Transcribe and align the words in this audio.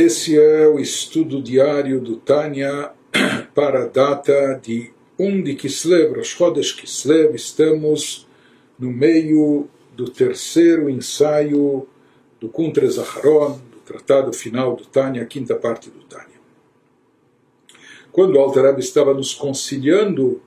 Esse 0.00 0.38
é 0.38 0.64
o 0.68 0.78
estudo 0.78 1.42
diário 1.42 2.00
do 2.00 2.18
Tânia 2.18 2.92
para 3.52 3.82
a 3.82 3.86
data 3.86 4.54
de 4.62 4.92
1 5.18 5.42
de 5.42 5.56
Kislev, 5.56 6.14
Rosh 6.14 6.72
Kislev. 6.72 7.34
Estamos 7.34 8.24
no 8.78 8.92
meio 8.92 9.66
do 9.96 10.08
terceiro 10.08 10.88
ensaio 10.88 11.88
do 12.38 12.48
Kuntre 12.48 12.88
Zaharon, 12.88 13.60
do 13.72 13.78
tratado 13.78 14.32
final 14.32 14.76
do 14.76 14.86
Tânia, 14.86 15.22
a 15.22 15.26
quinta 15.26 15.56
parte 15.56 15.90
do 15.90 15.98
Tânia. 16.04 16.38
Quando 18.12 18.38
Alter 18.38 18.78
estava 18.78 19.12
nos 19.12 19.34
conciliando 19.34 20.40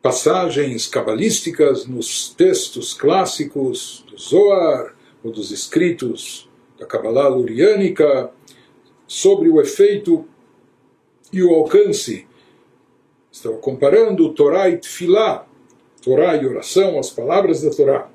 passagens 0.00 0.86
cabalísticas 0.86 1.84
nos 1.84 2.30
textos 2.30 2.94
clássicos 2.94 4.02
do 4.10 4.18
Zohar 4.18 4.96
ou 5.22 5.30
dos 5.30 5.50
escritos 5.50 6.48
da 6.78 6.86
Kabbalah 6.86 7.28
luriânica 7.28 8.30
sobre 9.06 9.48
o 9.48 9.60
efeito 9.60 10.24
e 11.32 11.42
o 11.42 11.54
alcance. 11.54 12.26
Estava 13.30 13.56
comparando 13.56 14.32
Torá 14.32 14.68
e 14.68 14.78
Tfilá, 14.78 15.46
Torá 16.02 16.36
e 16.36 16.46
oração, 16.46 16.98
as 16.98 17.10
palavras 17.10 17.62
da 17.62 17.70
Torá. 17.70 18.08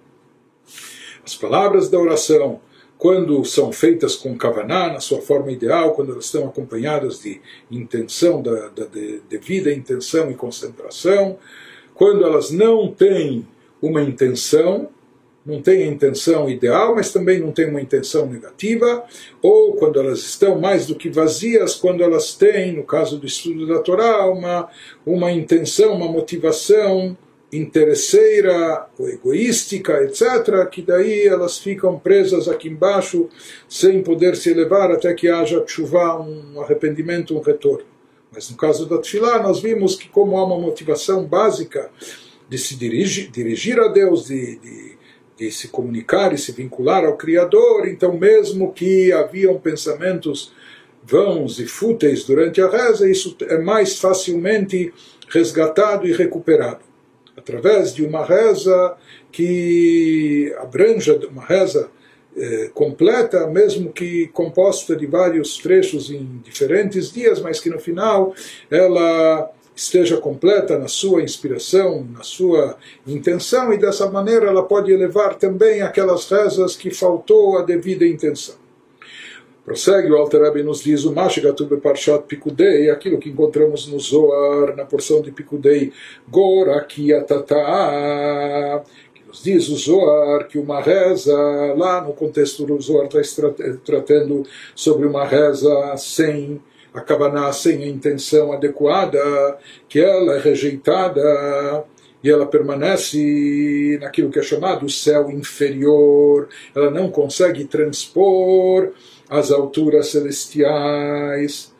As 1.26 1.35
palavras 1.35 1.90
da 1.90 1.99
oração, 1.99 2.62
quando 2.98 3.44
são 3.45 3.72
feitas 3.72 4.16
com 4.16 4.38
Kavaná, 4.38 4.94
na 4.94 4.99
sua 4.99 5.21
forma 5.21 5.52
ideal, 5.52 5.94
quando 5.94 6.12
elas 6.12 6.26
estão 6.26 6.48
acompanhadas 6.48 7.21
de 7.21 7.41
intenção, 7.70 8.41
da, 8.41 8.70
da 8.70 8.85
de, 8.85 9.21
devida 9.30 9.71
intenção 9.71 10.32
e 10.32 10.35
concentração, 10.35 11.38
quando 11.94 12.23
elas 12.23 12.52
não 12.52 12.91
têm 12.91 13.46
uma 13.82 14.02
intenção, 14.02 14.90
não 15.49 15.62
tem 15.62 15.84
a 15.84 15.88
intenção 15.88 16.48
ideal, 16.48 16.95
mas 16.95 17.12
também 17.12 17.39
não 17.39 17.52
tem 17.52 17.68
uma 17.68 17.82
intenção 17.82 18.27
negativa, 18.27 19.04
ou 19.41 19.74
quando 19.74 19.99
elas 19.99 20.20
estão 20.20 20.60
mais 20.60 20.85
do 20.85 20.96
que 20.96 21.10
vazias, 21.10 21.76
quando 21.76 22.04
elas 22.04 22.35
têm, 22.35 22.74
no 22.74 22.84
caso 22.84 23.18
do 23.18 23.26
estudo 23.26 23.65
da 23.65 23.79
Torá, 23.79 24.29
uma, 24.29 24.70
uma 25.05 25.32
intenção, 25.32 25.93
uma 25.93 26.07
motivação 26.07 27.18
interesseira 27.51 28.87
ou 28.98 29.09
egoística, 29.09 30.04
etc., 30.04 30.68
que 30.70 30.84
daí 30.84 31.26
elas 31.26 31.57
ficam 31.57 31.98
presas 31.98 32.48
aqui 32.48 32.70
embaixo 32.70 33.27
sem 33.68 34.04
poder 34.04 34.35
se 34.35 34.52
elevar 34.52 34.91
até 34.91 35.13
que 35.15 35.27
haja 35.27 35.63
chuva, 35.65 36.21
um 36.21 36.62
arrependimento, 36.62 37.35
um 37.35 37.41
retorno. 37.41 37.85
Mas 38.31 38.52
no 38.52 38.55
caso 38.55 38.85
da 38.85 38.99
Tfilá, 38.99 39.41
nós 39.41 39.59
vimos 39.59 39.96
que 39.96 40.07
como 40.07 40.37
há 40.37 40.46
uma 40.46 40.59
motivação 40.59 41.26
básica 41.26 41.90
de 42.48 42.57
se 42.59 42.76
dirigir, 42.76 43.31
dirigir 43.31 43.79
a 43.79 43.87
Deus, 43.87 44.27
de, 44.27 44.57
de 44.57 44.99
de 45.40 45.49
se 45.51 45.70
comunicar 45.70 46.34
e 46.34 46.37
se 46.37 46.51
vincular 46.51 47.05
ao 47.05 47.15
Criador, 47.15 47.87
então 47.87 48.18
mesmo 48.18 48.73
que 48.73 49.12
haviam 49.13 49.57
pensamentos 49.57 50.51
vãos 51.01 51.59
e 51.59 51.65
fúteis 51.65 52.26
durante 52.26 52.62
a 52.62 52.70
reza, 52.70 53.09
isso 53.09 53.37
é 53.43 53.57
mais 53.57 53.98
facilmente 53.98 54.93
resgatado 55.29 56.05
e 56.05 56.12
recuperado. 56.12 56.81
Através 57.37 57.96
de 57.96 58.04
uma 58.04 58.26
reza 58.26 58.98
que 59.31 60.54
abranja, 60.59 61.18
uma 61.31 61.46
reza 61.46 61.90
eh, 62.35 62.70
completa, 62.74 63.48
mesmo 63.48 63.93
que 63.93 64.28
composta 64.28 64.94
de 64.94 65.06
vários 65.06 65.57
trechos 65.57 66.12
em 66.12 66.41
diferentes 66.44 67.13
dias, 67.13 67.40
mas 67.40 67.62
que 67.62 67.69
no 67.69 67.79
final 67.79 68.35
ela 68.69 69.50
esteja 69.80 70.18
completa 70.18 70.78
na 70.78 70.90
sua 70.90 71.24
inspiração, 71.24 72.06
na 72.12 72.22
sua 72.22 72.78
intenção, 73.08 73.72
e 73.72 73.78
dessa 73.78 74.09
maneira 74.09 74.47
ela 74.47 74.63
pode 74.63 74.91
elevar 74.91 75.36
também 75.36 75.81
aquelas 75.81 76.30
rezas 76.30 76.75
que 76.75 76.91
faltou 76.91 77.58
a 77.58 77.62
devida 77.62 78.06
intenção. 78.06 78.56
Prossegue 79.63 80.12
o 80.12 80.18
Alter 80.18 80.41
Rebbe 80.41 80.63
nos 80.63 80.84
diz 80.84 81.06
o 81.06 81.13
Mashigatube 81.13 81.78
Parshat 81.78 82.24
Pikudei, 82.24 82.90
aquilo 82.90 83.20
que 83.20 83.30
encontramos 83.30 83.88
no 83.88 84.00
Zohar, 84.00 84.76
na 84.76 84.84
porção 84.84 85.22
de 85.22 85.31
Pikudei, 85.31 85.94
Gorakiatata, 86.28 87.56
nos 89.28 89.42
diz 89.44 89.70
o 89.70 89.78
Zohar 89.78 90.48
que 90.48 90.58
uma 90.58 90.82
reza, 90.82 91.38
lá 91.78 92.02
no 92.02 92.12
contexto 92.14 92.66
do 92.66 92.82
Zohar 92.82 93.08
está 93.16 93.50
tratando 93.86 94.44
sobre 94.76 95.08
uma 95.08 95.24
reza 95.24 95.96
sem 95.96 96.59
a 96.94 97.02
Kavaná 97.02 97.52
sem 97.54 97.84
a 97.84 97.88
intenção 97.88 98.52
adequada, 98.52 99.20
que 99.88 100.00
ela 100.00 100.36
é 100.36 100.40
rejeitada 100.40 101.86
e 102.24 102.30
ela 102.30 102.46
permanece 102.46 103.98
naquilo 104.02 104.30
que 104.30 104.40
é 104.40 104.44
chamado 104.44 104.90
céu 104.90 105.30
inferior, 105.32 106.50
ela 106.76 106.92
não 106.92 107.10
consegue 107.10 107.66
transpor 107.66 108.92
as 109.30 109.52
alturas 109.52 110.08
celestiais. 110.08 111.72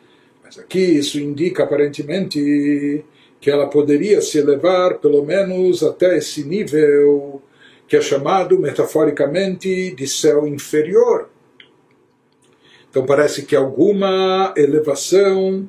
Mas 0.42 0.58
aqui 0.58 0.78
isso 0.78 1.18
indica 1.18 1.64
aparentemente 1.64 3.04
que 3.40 3.50
ela 3.50 3.68
poderia 3.68 4.20
se 4.20 4.38
elevar 4.38 4.98
pelo 4.98 5.24
menos 5.24 5.82
até 5.82 6.18
esse 6.18 6.44
nível 6.44 7.42
que 7.88 7.96
é 7.96 8.00
chamado 8.00 8.58
metaforicamente 8.58 9.94
de 9.94 10.06
céu 10.06 10.46
inferior. 10.46 11.28
Então 12.90 13.06
parece 13.06 13.42
que 13.42 13.54
alguma 13.54 14.52
elevação 14.56 15.68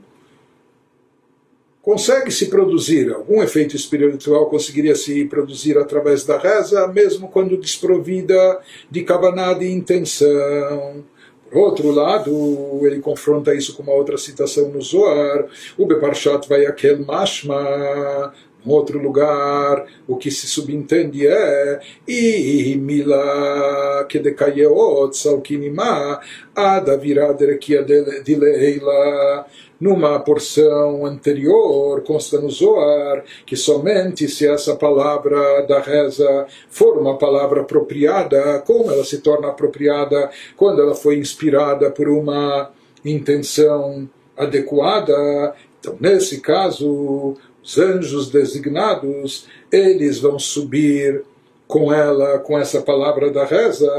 consegue 1.82 2.32
se 2.32 2.48
produzir, 2.48 3.12
algum 3.12 3.42
efeito 3.42 3.76
espiritual 3.76 4.50
conseguiria 4.50 4.96
se 4.96 5.26
produzir 5.26 5.78
através 5.78 6.24
da 6.24 6.38
reza, 6.38 6.88
mesmo 6.88 7.28
quando 7.28 7.58
desprovida 7.58 8.60
de 8.90 9.04
kavaná 9.04 9.54
de 9.54 9.72
intenção. 9.72 11.04
Por 11.50 11.58
outro 11.60 11.92
lado, 11.92 12.80
ele 12.84 13.02
confronta 13.02 13.54
isso 13.54 13.76
com 13.76 13.84
uma 13.84 13.94
outra 13.94 14.18
citação 14.18 14.70
no 14.70 14.82
Zohar, 14.82 15.48
o 15.78 15.86
Beparshat 15.86 16.48
vai 16.48 16.66
aquel 16.66 17.04
mashma, 17.04 18.34
em 18.66 18.72
outro 18.72 19.02
lugar, 19.02 19.86
o 20.08 20.16
que 20.18 20.30
se 20.30 20.48
subentende 20.48 21.26
é 21.26 21.80
Ihimila 22.08 24.06
kedecayeot 24.08 25.18
salkinima 25.18 26.20
ada 26.56 26.98
viraderekia 26.98 27.84
de 27.84 28.36
leila 28.36 29.46
numa 29.82 30.20
porção 30.20 31.08
anterior, 31.08 32.04
consta 32.04 32.40
no 32.40 32.52
Zoar, 32.52 33.24
que 33.48 33.56
somente 33.56 34.28
se 34.28 34.48
essa 34.48 34.76
palavra 34.76 35.64
da 35.64 35.80
reza 35.80 36.46
for 36.70 37.00
uma 37.00 37.18
palavra 37.18 37.62
apropriada, 37.62 38.60
como 38.60 38.92
ela 38.92 39.04
se 39.04 39.18
torna 39.22 39.48
apropriada 39.48 40.30
quando 40.56 40.84
ela 40.84 40.94
foi 40.94 41.18
inspirada 41.18 41.90
por 41.90 42.08
uma 42.08 42.72
intenção 43.04 44.08
adequada. 44.38 45.56
Então, 45.80 45.98
nesse 46.00 46.42
caso, 46.42 47.36
os 47.64 47.78
anjos 47.78 48.30
designados, 48.30 49.48
eles 49.72 50.20
vão 50.20 50.40
subir 50.40 51.24
com 51.72 51.92
ela, 51.94 52.38
com 52.40 52.60
essa 52.60 52.82
palavra 52.82 53.32
da 53.32 53.46
reza, 53.46 53.90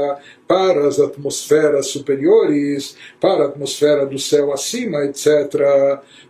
para 0.47 0.87
as 0.87 0.99
atmosferas 0.99 1.87
superiores, 1.87 2.95
para 3.19 3.45
a 3.45 3.47
atmosfera 3.47 4.05
do 4.05 4.19
céu 4.19 4.53
acima, 4.53 5.03
etc. 5.05 5.25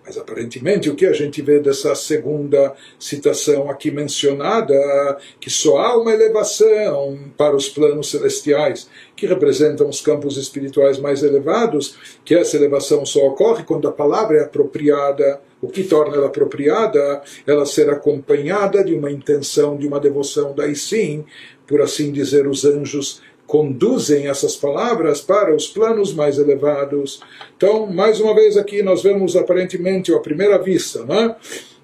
Mas 0.05 0.17
aparentemente 0.17 0.89
o 0.89 0.95
que 0.95 1.05
a 1.05 1.11
gente 1.11 1.41
vê 1.41 1.59
dessa 1.59 1.93
segunda 1.95 2.73
citação 2.97 3.69
aqui 3.69 3.91
mencionada, 3.91 5.17
que 5.37 5.49
só 5.49 5.79
há 5.79 5.97
uma 5.97 6.13
elevação 6.13 7.19
para 7.37 7.57
os 7.57 7.67
planos 7.67 8.09
celestiais, 8.09 8.89
que 9.13 9.27
representam 9.27 9.89
os 9.89 9.99
campos 9.99 10.37
espirituais 10.37 10.97
mais 10.97 11.23
elevados, 11.23 11.97
que 12.23 12.35
essa 12.35 12.55
elevação 12.55 13.05
só 13.05 13.19
ocorre 13.27 13.65
quando 13.65 13.89
a 13.89 13.91
palavra 13.91 14.37
é 14.37 14.43
apropriada 14.43 15.41
o 15.63 15.69
que 15.69 15.85
torna 15.85 16.17
ela 16.17 16.27
apropriada, 16.27 17.21
ela 17.47 17.65
ser 17.65 17.89
acompanhada 17.89 18.83
de 18.83 18.93
uma 18.93 19.09
intenção, 19.09 19.77
de 19.77 19.87
uma 19.87 19.97
devoção. 19.97 20.53
Daí 20.53 20.75
sim, 20.75 21.23
por 21.65 21.81
assim 21.81 22.11
dizer, 22.11 22.45
os 22.45 22.65
anjos 22.65 23.21
conduzem 23.47 24.27
essas 24.27 24.57
palavras 24.57 25.21
para 25.21 25.55
os 25.55 25.67
planos 25.67 26.13
mais 26.13 26.37
elevados. 26.37 27.21
Então, 27.55 27.87
mais 27.87 28.19
uma 28.19 28.35
vez 28.35 28.57
aqui 28.57 28.83
nós 28.83 29.01
vemos 29.01 29.37
aparentemente 29.37 30.13
à 30.13 30.19
primeira 30.19 30.57
vista, 30.57 31.05
né? 31.05 31.33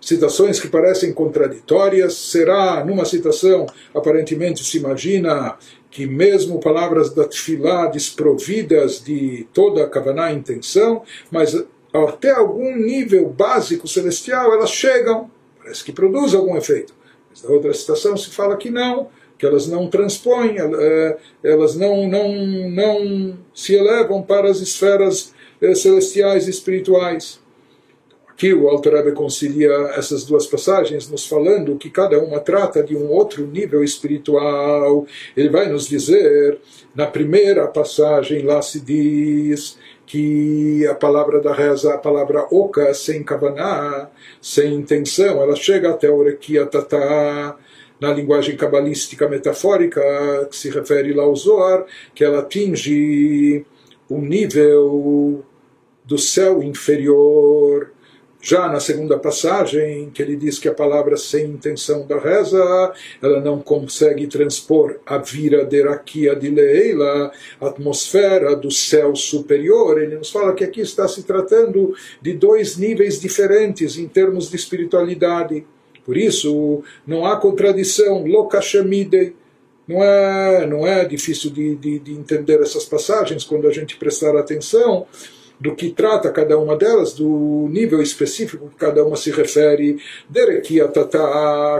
citações 0.01 0.59
que 0.59 0.67
parecem 0.67 1.13
contraditórias. 1.13 2.15
Será 2.15 2.83
numa 2.83 3.05
citação 3.05 3.65
aparentemente 3.95 4.61
se 4.61 4.77
imagina 4.77 5.57
que 5.89 6.05
mesmo 6.05 6.59
palavras 6.59 7.13
da 7.13 7.23
tefilá 7.23 7.87
desprovidas 7.87 9.01
de 9.01 9.47
toda 9.53 9.83
a 9.83 9.89
kavaná 9.89 10.33
intenção, 10.33 11.01
mas 11.31 11.55
até 11.93 12.31
algum 12.31 12.75
nível 12.75 13.29
básico 13.29 13.87
celestial, 13.87 14.53
elas 14.53 14.69
chegam, 14.69 15.29
parece 15.57 15.83
que 15.83 15.91
produz 15.91 16.33
algum 16.33 16.55
efeito. 16.55 16.93
Mas 17.29 17.43
na 17.43 17.49
outra 17.49 17.73
citação 17.73 18.15
se 18.15 18.29
fala 18.29 18.57
que 18.57 18.69
não, 18.69 19.09
que 19.37 19.45
elas 19.45 19.67
não 19.67 19.87
transpõem, 19.87 20.57
eh, 20.57 21.17
elas 21.43 21.75
não, 21.75 22.07
não, 22.07 22.35
não 22.69 23.37
se 23.53 23.73
elevam 23.73 24.21
para 24.21 24.49
as 24.49 24.59
esferas 24.59 25.33
eh, 25.61 25.73
celestiais 25.73 26.47
e 26.47 26.51
espirituais. 26.51 27.39
Aqui 28.39 28.53
o 28.53 28.69
Alter 28.69 28.93
Rebbe 28.93 29.11
concilia 29.11 29.69
essas 29.97 30.23
duas 30.23 30.45
passagens, 30.47 31.09
nos 31.09 31.25
falando 31.25 31.77
que 31.77 31.89
cada 31.89 32.17
uma 32.19 32.39
trata 32.39 32.81
de 32.81 32.95
um 32.95 33.09
outro 33.09 33.45
nível 33.45 33.83
espiritual. 33.83 35.05
Ele 35.35 35.49
vai 35.49 35.67
nos 35.67 35.89
dizer, 35.89 36.57
na 36.95 37.05
primeira 37.05 37.67
passagem 37.67 38.43
lá 38.43 38.61
se 38.61 38.79
diz 38.79 39.77
que 40.09 40.87
a 40.87 40.95
palavra 40.95 41.39
da 41.39 41.53
reza, 41.53 41.93
a 41.93 41.97
palavra 41.99 42.47
oka, 42.49 42.91
sem 42.95 43.21
kavaná, 43.21 44.09
sem 44.41 44.73
intenção, 44.73 45.39
ela 45.39 45.55
chega 45.55 45.91
até 45.91 46.09
o 46.09 46.23
rekia 46.23 46.65
tatá, 46.65 47.55
na 48.01 48.11
linguagem 48.11 48.57
cabalística 48.57 49.29
metafórica, 49.29 50.01
que 50.49 50.55
se 50.55 50.71
refere 50.71 51.13
lá 51.13 51.23
ao 51.23 51.35
Zohar, 51.35 51.85
que 52.15 52.23
ela 52.23 52.39
atinge 52.39 53.63
o 54.09 54.17
nível 54.17 55.45
do 56.03 56.17
céu 56.17 56.63
inferior. 56.63 57.91
Já 58.41 58.69
na 58.69 58.79
segunda 58.79 59.19
passagem, 59.19 60.09
que 60.11 60.21
ele 60.21 60.37
diz 60.37 60.57
que 60.57 60.69
a 60.69 60.73
palavra 60.73 61.17
sem 61.17 61.47
intenção 61.47 62.07
da 62.07 62.17
reza, 62.17 62.93
ela 63.21 63.41
não 63.41 63.59
consegue 63.59 64.27
transpor 64.27 64.97
a 65.05 65.17
vira 65.17 65.65
deraquia 65.65 66.33
de 66.35 66.49
Leila, 66.49 67.33
a 67.59 67.67
atmosfera 67.67 68.55
do 68.55 68.71
céu 68.71 69.13
superior. 69.13 70.01
Ele 70.01 70.15
nos 70.15 70.29
fala 70.29 70.53
que 70.53 70.63
aqui 70.63 70.79
está 70.79 71.05
se 71.05 71.23
tratando 71.23 71.93
de 72.21 72.31
dois 72.31 72.77
níveis 72.77 73.19
diferentes 73.19 73.97
em 73.97 74.07
termos 74.07 74.49
de 74.49 74.55
espiritualidade. 74.55 75.65
Por 76.05 76.15
isso, 76.15 76.81
não 77.05 77.25
há 77.25 77.35
contradição, 77.35 78.25
lokashamidei. 78.25 79.35
Não 79.85 80.01
é, 80.01 80.65
não 80.65 80.87
é 80.87 81.03
difícil 81.03 81.49
de, 81.51 81.75
de, 81.75 81.99
de 81.99 82.13
entender 82.13 82.61
essas 82.61 82.85
passagens 82.85 83.43
quando 83.43 83.67
a 83.67 83.71
gente 83.71 83.97
prestar 83.97 84.37
atenção 84.37 85.05
do 85.59 85.75
que 85.75 85.91
trata 85.91 86.31
cada 86.31 86.57
uma 86.57 86.77
delas, 86.77 87.13
do 87.13 87.67
nível 87.69 88.01
específico 88.01 88.69
que 88.69 88.75
cada 88.75 89.03
uma 89.03 89.17
se 89.17 89.31
refere, 89.31 89.97
Derekia 90.29 90.89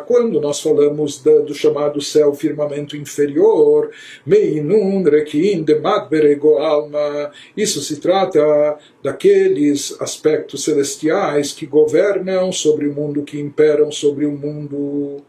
quando 0.06 0.42
nós 0.42 0.60
falamos 0.60 1.24
da, 1.24 1.40
do 1.40 1.54
chamado 1.54 2.02
céu 2.02 2.34
firmamento 2.34 2.98
inferior, 2.98 3.90
Meinun 4.26 5.04
Rekin 5.04 5.64
Demat 5.64 6.10
Alma, 6.60 7.31
isso 7.56 7.81
se 7.81 8.00
trata 8.00 8.78
daqueles 9.02 9.96
aspectos 10.02 10.64
celestiais 10.64 11.54
que 11.54 11.66
governam 11.66 12.52
sobre 12.52 12.88
o 12.88 12.94
mundo, 12.94 13.24
que 13.24 13.40
imperam 13.40 13.92
sobre 13.92 14.26
o 14.26 14.31
mundo. 14.31 15.24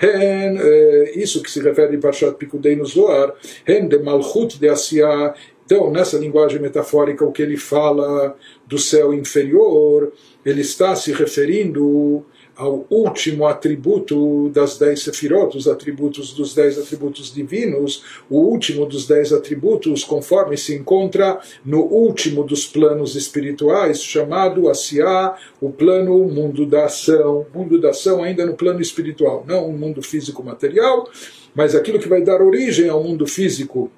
Hen, 0.00 0.56
eh, 0.60 1.12
isso 1.16 1.42
que 1.42 1.50
se 1.50 1.60
refere 1.60 1.96
a 1.96 2.00
Parshat 2.00 2.36
Pikudei 2.36 2.76
no 2.76 2.86
Zohar, 2.86 3.34
Hen 3.66 3.88
de 3.88 3.98
Malchut 3.98 4.58
de 4.58 4.68
Asiá, 4.68 5.34
então, 5.68 5.90
nessa 5.90 6.16
linguagem 6.16 6.58
metafórica, 6.58 7.26
o 7.26 7.30
que 7.30 7.42
ele 7.42 7.58
fala 7.58 8.34
do 8.66 8.78
céu 8.78 9.12
inferior, 9.12 10.10
ele 10.42 10.62
está 10.62 10.96
se 10.96 11.12
referindo 11.12 12.24
ao 12.56 12.86
último 12.88 13.46
atributo 13.46 14.48
das 14.48 14.78
dez 14.78 15.02
sefirot, 15.02 15.54
os 15.58 15.68
atributos 15.68 16.32
dos 16.32 16.54
dez 16.54 16.78
atributos 16.78 17.34
divinos, 17.34 18.02
o 18.30 18.38
último 18.38 18.86
dos 18.86 19.06
dez 19.06 19.30
atributos, 19.30 20.04
conforme 20.04 20.56
se 20.56 20.74
encontra 20.74 21.38
no 21.62 21.82
último 21.82 22.44
dos 22.44 22.66
planos 22.66 23.14
espirituais, 23.14 24.02
chamado 24.02 24.70
Asiá, 24.70 25.36
o 25.60 25.68
plano 25.70 26.18
mundo 26.28 26.64
da 26.64 26.86
ação, 26.86 27.46
mundo 27.54 27.78
da 27.78 27.90
ação 27.90 28.22
ainda 28.22 28.46
no 28.46 28.54
plano 28.54 28.80
espiritual, 28.80 29.44
não 29.46 29.68
o 29.68 29.76
mundo 29.76 30.00
físico 30.00 30.42
material, 30.42 31.06
mas 31.54 31.74
aquilo 31.74 31.98
que 31.98 32.08
vai 32.08 32.22
dar 32.22 32.40
origem 32.40 32.88
ao 32.88 33.04
mundo 33.04 33.26
físico 33.26 33.92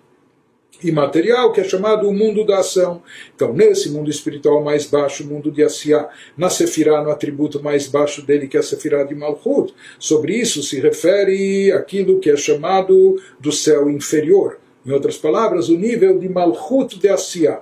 imaterial, 0.82 1.52
que 1.52 1.60
é 1.60 1.64
chamado 1.64 2.08
o 2.08 2.12
mundo 2.12 2.44
da 2.44 2.58
ação. 2.58 3.02
Então, 3.34 3.52
nesse 3.52 3.90
mundo 3.90 4.10
espiritual 4.10 4.62
mais 4.62 4.86
baixo, 4.86 5.24
o 5.24 5.26
mundo 5.26 5.50
de 5.50 5.62
Asiá, 5.62 6.08
na 6.36 6.50
Sefirá, 6.50 7.02
no 7.02 7.10
atributo 7.10 7.62
mais 7.62 7.86
baixo 7.86 8.22
dele, 8.22 8.48
que 8.48 8.56
é 8.56 8.60
a 8.60 8.62
Sefirá 8.62 9.04
de 9.04 9.14
Malchut, 9.14 9.74
sobre 9.98 10.34
isso 10.34 10.62
se 10.62 10.80
refere 10.80 11.72
aquilo 11.72 12.20
que 12.20 12.30
é 12.30 12.36
chamado 12.36 13.20
do 13.38 13.52
céu 13.52 13.90
inferior. 13.90 14.58
Em 14.84 14.92
outras 14.92 15.16
palavras, 15.16 15.68
o 15.68 15.76
nível 15.76 16.18
de 16.18 16.28
Malchut 16.28 16.98
de 16.98 17.08
Asiá. 17.08 17.60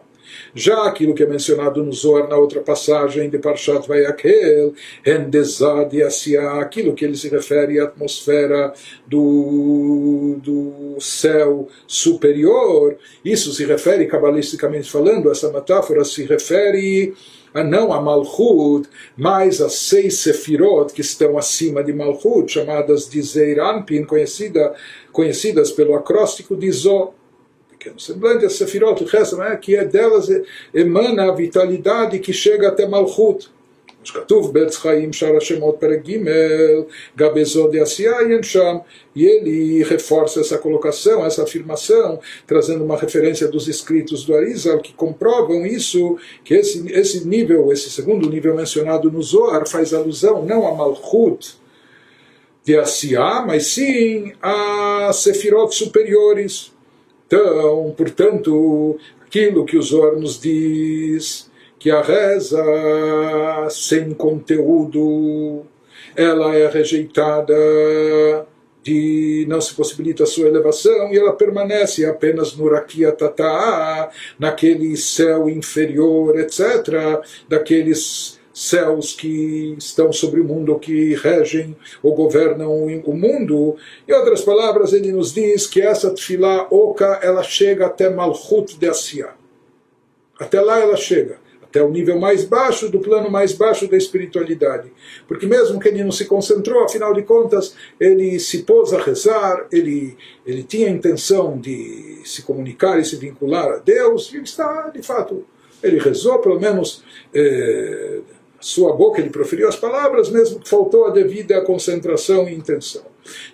Já 0.58 0.88
aquilo 0.88 1.14
que 1.14 1.22
é 1.22 1.26
mencionado 1.26 1.84
no 1.84 1.93
Zohar 1.93 2.28
na 2.28 2.37
outra 2.37 2.60
passagem 2.60 3.31
de 3.31 3.38
Parshat 3.38 3.87
Vayakel, 3.87 4.75
Endezad 5.06 6.02
Asiá, 6.02 6.60
aquilo 6.60 6.94
que 6.94 7.05
ele 7.05 7.16
se 7.16 7.28
refere 7.28 7.78
à 7.78 7.84
atmosfera 7.84 8.72
do, 9.06 10.34
do 10.43 10.96
céu 11.00 11.69
superior, 11.87 12.96
isso 13.25 13.52
se 13.52 13.64
refere, 13.64 14.06
cabalisticamente 14.06 14.90
falando, 14.90 15.31
essa 15.31 15.49
metáfora 15.52 16.05
se 16.05 16.25
refere 16.25 17.14
a 17.54 17.62
não 17.62 17.93
a 17.93 18.02
Malchut, 18.02 18.88
mas 19.16 19.61
as 19.61 19.75
seis 19.75 20.19
Sefirot 20.19 20.93
que 20.93 21.02
estão 21.02 21.38
acima 21.38 21.84
de 21.84 21.93
Malchut, 21.93 22.50
chamadas 22.50 23.08
de 23.08 23.22
Zeiranpin, 23.22 24.04
conhecida, 24.04 24.75
conhecidas 25.12 25.70
pelo 25.70 25.94
acróstico 25.94 26.56
de 26.56 26.69
Zó 26.72 27.14
que 27.88 27.89
é 27.89 27.91
um 27.91 28.00
semblante 28.00 28.45
a 28.45 28.50
Sefirot, 28.50 29.03
né, 29.38 29.57
que 29.57 29.75
é 29.75 29.83
delas 29.83 30.29
emana 30.73 31.29
a 31.29 31.35
vitalidade 31.35 32.19
que 32.19 32.31
chega 32.31 32.69
até 32.69 32.88
Malchut. 32.88 33.50
כתוב 34.11 34.53
בעץ 34.53 34.77
חיים 34.77 35.13
שאר 35.13 35.38
השמות 35.38 35.75
פרק 35.79 36.00
ג' 36.05 36.17
גבזו 37.17 37.67
דעשייה 37.67 38.21
ינשם 38.29 38.77
e 39.15 39.25
ele 39.25 39.83
reforça 39.83 40.41
essa 40.41 40.57
colocação, 40.57 41.25
essa 41.25 41.44
afirmação, 41.44 42.19
trazendo 42.47 42.83
uma 42.83 42.97
referência 42.97 43.47
dos 43.47 43.67
escritos 43.67 44.25
do 44.25 44.35
Arizal 44.35 44.79
que 44.79 44.91
comprovam 44.94 45.65
isso, 45.65 46.17
que 46.44 46.55
esse, 46.55 46.91
esse 46.91 47.27
nível, 47.27 47.71
esse 47.71 47.91
segundo 47.91 48.29
nível 48.29 48.55
mencionado 48.55 49.11
no 49.11 49.21
Zohar, 49.21 49.67
faz 49.67 49.94
alusão 49.94 50.44
não 50.44 50.67
a 50.67 50.73
Malchut 50.73 51.57
de 52.65 52.75
Asiá, 52.77 53.44
mas 53.45 53.67
sim 53.67 54.33
a 54.41 55.11
Sefirot 55.13 55.75
superiores, 55.75 56.73
então, 57.28 57.94
portanto, 57.94 58.98
aquilo 59.20 59.66
que 59.66 59.76
o 59.76 59.82
Zohar 59.82 60.16
nos 60.16 60.40
diz, 60.40 61.50
que 61.78 61.90
a 61.90 62.00
reza 62.00 62.64
sem 63.69 64.14
conteúdo, 64.14 65.66
ela 66.16 66.56
é 66.56 66.66
rejeitada, 66.69 67.54
de 68.82 69.44
não 69.46 69.60
se 69.60 69.75
possibilita 69.75 70.22
a 70.22 70.26
sua 70.26 70.48
elevação 70.48 71.12
e 71.12 71.19
ela 71.19 71.34
permanece 71.34 72.06
apenas 72.06 72.56
no 72.56 72.70
Rakia 72.70 73.12
Tata, 73.12 74.08
naquele 74.38 74.96
céu 74.96 75.50
inferior, 75.50 76.38
etc., 76.40 77.20
daqueles 77.46 78.38
céus 78.58 79.14
que 79.14 79.76
estão 79.78 80.12
sobre 80.12 80.40
o 80.40 80.44
mundo, 80.44 80.76
que 80.81 81.14
regem 81.14 81.76
ou 82.02 82.12
governam 82.12 82.87
o 83.05 83.14
mundo. 83.14 83.76
Em 84.06 84.12
outras 84.12 84.40
palavras, 84.40 84.93
ele 84.93 85.12
nos 85.12 85.32
diz 85.32 85.64
que 85.64 85.81
essa 85.81 86.10
tefilá 86.10 86.66
oca, 86.69 87.21
ela 87.23 87.44
chega 87.44 87.87
até 87.87 88.11
Malchut 88.11 88.76
de 88.76 88.88
Asiá. 88.88 89.32
Até 90.40 90.61
lá 90.61 90.80
ela 90.80 90.97
chega 90.97 91.38
até 91.62 91.82
o 91.82 91.90
nível 91.90 92.18
mais 92.18 92.44
baixo 92.44 92.88
do 92.88 92.99
plano 92.99 93.30
mais 93.30 93.52
baixo 93.52 93.87
da 93.87 93.97
espiritualidade. 93.97 94.90
Porque 95.28 95.47
mesmo 95.47 95.78
que 95.78 95.88
ele 95.88 96.02
não 96.02 96.11
se 96.11 96.25
concentrou, 96.25 96.82
afinal 96.82 97.14
de 97.14 97.23
contas, 97.23 97.76
ele 98.00 98.40
se 98.40 98.64
pôs 98.64 98.92
a 98.92 99.00
rezar, 99.00 99.68
ele, 99.71 100.16
ele 100.44 100.64
tinha 100.64 100.88
a 100.88 100.90
intenção 100.90 101.59
de 101.59 102.23
se 102.25 102.42
comunicar 102.42 102.99
e 102.99 103.04
se 103.04 103.14
vincular 103.16 103.68
a 103.68 103.76
Deus, 103.76 104.32
e 104.32 104.38
está, 104.38 104.88
de 104.88 105.02
fato, 105.02 105.44
ele 105.80 105.99
rezou, 105.99 106.40
pelo 106.40 106.59
menos. 106.59 107.04
Eh, 107.32 108.21
sua 108.60 108.92
boca 108.92 109.20
ele 109.20 109.30
proferiu 109.30 109.68
as 109.68 109.76
palavras, 109.76 110.30
mesmo 110.30 110.58
que 110.58 110.68
faltou 110.68 111.06
a 111.06 111.10
devida 111.10 111.60
concentração 111.60 112.48
e 112.48 112.54
intenção. 112.54 113.02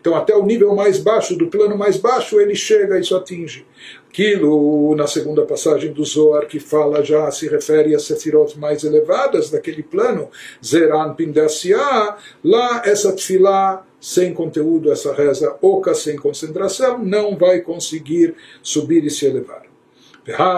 Então, 0.00 0.14
até 0.14 0.34
o 0.34 0.46
nível 0.46 0.74
mais 0.74 0.98
baixo, 0.98 1.36
do 1.36 1.48
plano 1.48 1.76
mais 1.76 1.96
baixo, 1.96 2.40
ele 2.40 2.54
chega 2.54 2.96
e 2.96 3.00
isso 3.00 3.14
atinge. 3.14 3.66
Aquilo, 4.08 4.94
na 4.94 5.06
segunda 5.06 5.42
passagem 5.42 5.92
do 5.92 6.04
Zohar, 6.04 6.46
que 6.46 6.60
fala 6.60 7.04
já, 7.04 7.30
se 7.30 7.48
refere 7.48 7.94
a 7.94 7.98
sefirot 7.98 8.58
mais 8.58 8.84
elevadas 8.84 9.50
daquele 9.50 9.82
plano, 9.82 10.30
Zeran 10.64 11.12
Pindasia, 11.14 12.16
lá 12.42 12.82
essa 12.84 13.12
tefilá 13.12 13.84
sem 14.00 14.32
conteúdo, 14.32 14.92
essa 14.92 15.12
reza 15.12 15.56
oca, 15.60 15.94
sem 15.94 16.16
concentração, 16.16 17.02
não 17.02 17.36
vai 17.36 17.60
conseguir 17.60 18.34
subir 18.62 19.04
e 19.04 19.10
se 19.10 19.26
elevar. 19.26 19.64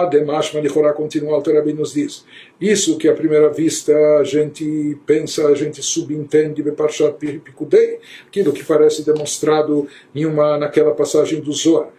Demashma 0.09 0.61
Lichorá 0.61 0.93
continua, 0.93 1.31
o 1.31 1.35
Alter 1.35 1.75
nos 1.75 1.93
diz. 1.93 2.25
Isso 2.59 2.97
que 2.97 3.07
à 3.07 3.13
primeira 3.13 3.49
vista 3.49 3.93
a 4.19 4.23
gente 4.23 4.97
pensa, 5.05 5.47
a 5.47 5.53
gente 5.53 5.83
subentende 5.83 6.63
Beparshat 6.63 7.13
Pikudei, 7.13 7.99
aquilo 8.27 8.51
que 8.51 8.63
parece 8.63 9.05
demonstrado 9.05 9.87
em 10.15 10.25
uma, 10.25 10.57
naquela 10.57 10.91
passagem 10.91 11.39
do 11.39 11.53
Zohar. 11.53 11.89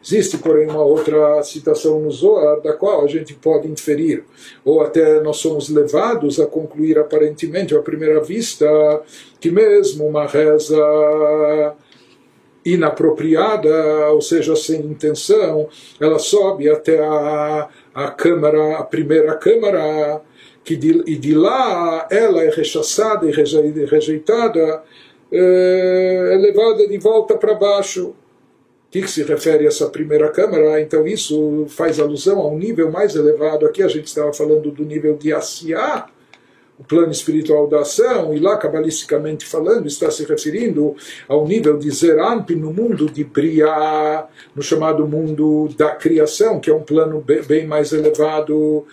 Existe, 0.00 0.38
porém, 0.38 0.68
uma 0.68 0.84
outra 0.84 1.42
citação 1.42 1.98
no 2.00 2.12
Zohar, 2.12 2.60
da 2.60 2.74
qual 2.74 3.04
a 3.04 3.08
gente 3.08 3.34
pode 3.34 3.66
inferir, 3.66 4.22
ou 4.64 4.82
até 4.82 5.20
nós 5.20 5.38
somos 5.38 5.68
levados 5.68 6.38
a 6.38 6.46
concluir 6.46 6.96
aparentemente, 6.96 7.74
à 7.74 7.82
primeira 7.82 8.20
vista, 8.22 8.66
que 9.40 9.50
mesmo 9.50 10.06
uma 10.06 10.26
reza 10.26 10.76
inapropriada, 12.64 14.10
ou 14.10 14.20
seja, 14.20 14.54
sem 14.56 14.80
intenção, 14.80 15.68
ela 16.00 16.18
sobe 16.18 16.68
até 16.68 16.98
a, 17.00 17.68
a 17.94 18.10
câmara, 18.10 18.78
a 18.78 18.82
primeira 18.82 19.34
câmara, 19.36 20.20
que 20.64 20.76
de, 20.76 21.02
e 21.06 21.16
de 21.16 21.34
lá 21.34 22.06
ela 22.10 22.42
é 22.42 22.50
rechaçada 22.50 23.26
e 23.26 23.30
rejeitada 23.30 24.82
é 25.30 26.36
levada 26.40 26.86
de 26.86 26.98
volta 26.98 27.36
para 27.36 27.54
baixo. 27.54 28.08
O 28.08 28.90
que, 28.90 29.02
que 29.02 29.10
se 29.10 29.22
refere 29.22 29.64
a 29.64 29.68
essa 29.68 29.88
primeira 29.88 30.30
câmara? 30.30 30.80
Então 30.80 31.06
isso 31.06 31.66
faz 31.68 32.00
alusão 32.00 32.40
a 32.40 32.48
um 32.48 32.58
nível 32.58 32.90
mais 32.90 33.14
elevado. 33.14 33.66
Aqui 33.66 33.82
a 33.82 33.88
gente 33.88 34.06
estava 34.06 34.32
falando 34.32 34.70
do 34.70 34.84
nível 34.84 35.16
de 35.16 35.32
Asiá, 35.32 36.06
o 36.78 36.84
plano 36.84 37.10
espiritual 37.10 37.66
da 37.66 37.80
ação, 37.80 38.32
e 38.32 38.38
lá, 38.38 38.56
cabalisticamente 38.56 39.44
falando, 39.44 39.86
está 39.86 40.10
se 40.10 40.24
referindo 40.24 40.94
ao 41.26 41.46
nível 41.46 41.76
de 41.76 41.90
Zeramp 41.90 42.50
no 42.50 42.72
mundo 42.72 43.06
de 43.06 43.24
Briá, 43.24 44.28
no 44.54 44.62
chamado 44.62 45.06
mundo 45.06 45.68
da 45.76 45.90
criação, 45.90 46.60
que 46.60 46.70
é 46.70 46.74
um 46.74 46.82
plano 46.82 47.24
bem 47.46 47.66
mais 47.66 47.92
elevado. 47.92 48.86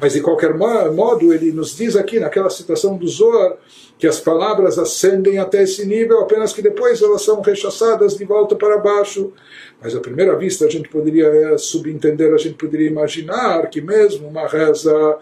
Mas, 0.00 0.12
de 0.14 0.20
qualquer 0.20 0.54
modo, 0.54 1.32
ele 1.32 1.52
nos 1.52 1.76
diz 1.76 1.96
aqui, 1.96 2.18
naquela 2.18 2.50
citação 2.50 2.96
do 2.96 3.06
Zohar, 3.06 3.56
que 3.98 4.06
as 4.08 4.18
palavras 4.18 4.78
ascendem 4.78 5.38
até 5.38 5.62
esse 5.62 5.86
nível, 5.86 6.18
apenas 6.20 6.52
que 6.52 6.60
depois 6.60 7.00
elas 7.00 7.22
são 7.22 7.40
rechaçadas 7.40 8.16
de 8.16 8.24
volta 8.24 8.56
para 8.56 8.78
baixo. 8.78 9.32
Mas 9.80 9.94
à 9.94 10.00
primeira 10.00 10.36
vista 10.36 10.64
a 10.64 10.68
gente 10.68 10.88
poderia 10.88 11.26
eh, 11.26 11.56
subentender, 11.56 12.34
a 12.34 12.36
gente 12.36 12.54
poderia 12.54 12.88
imaginar 12.88 13.68
que 13.70 13.80
mesmo 13.80 14.26
uma 14.26 14.48
reza 14.48 15.18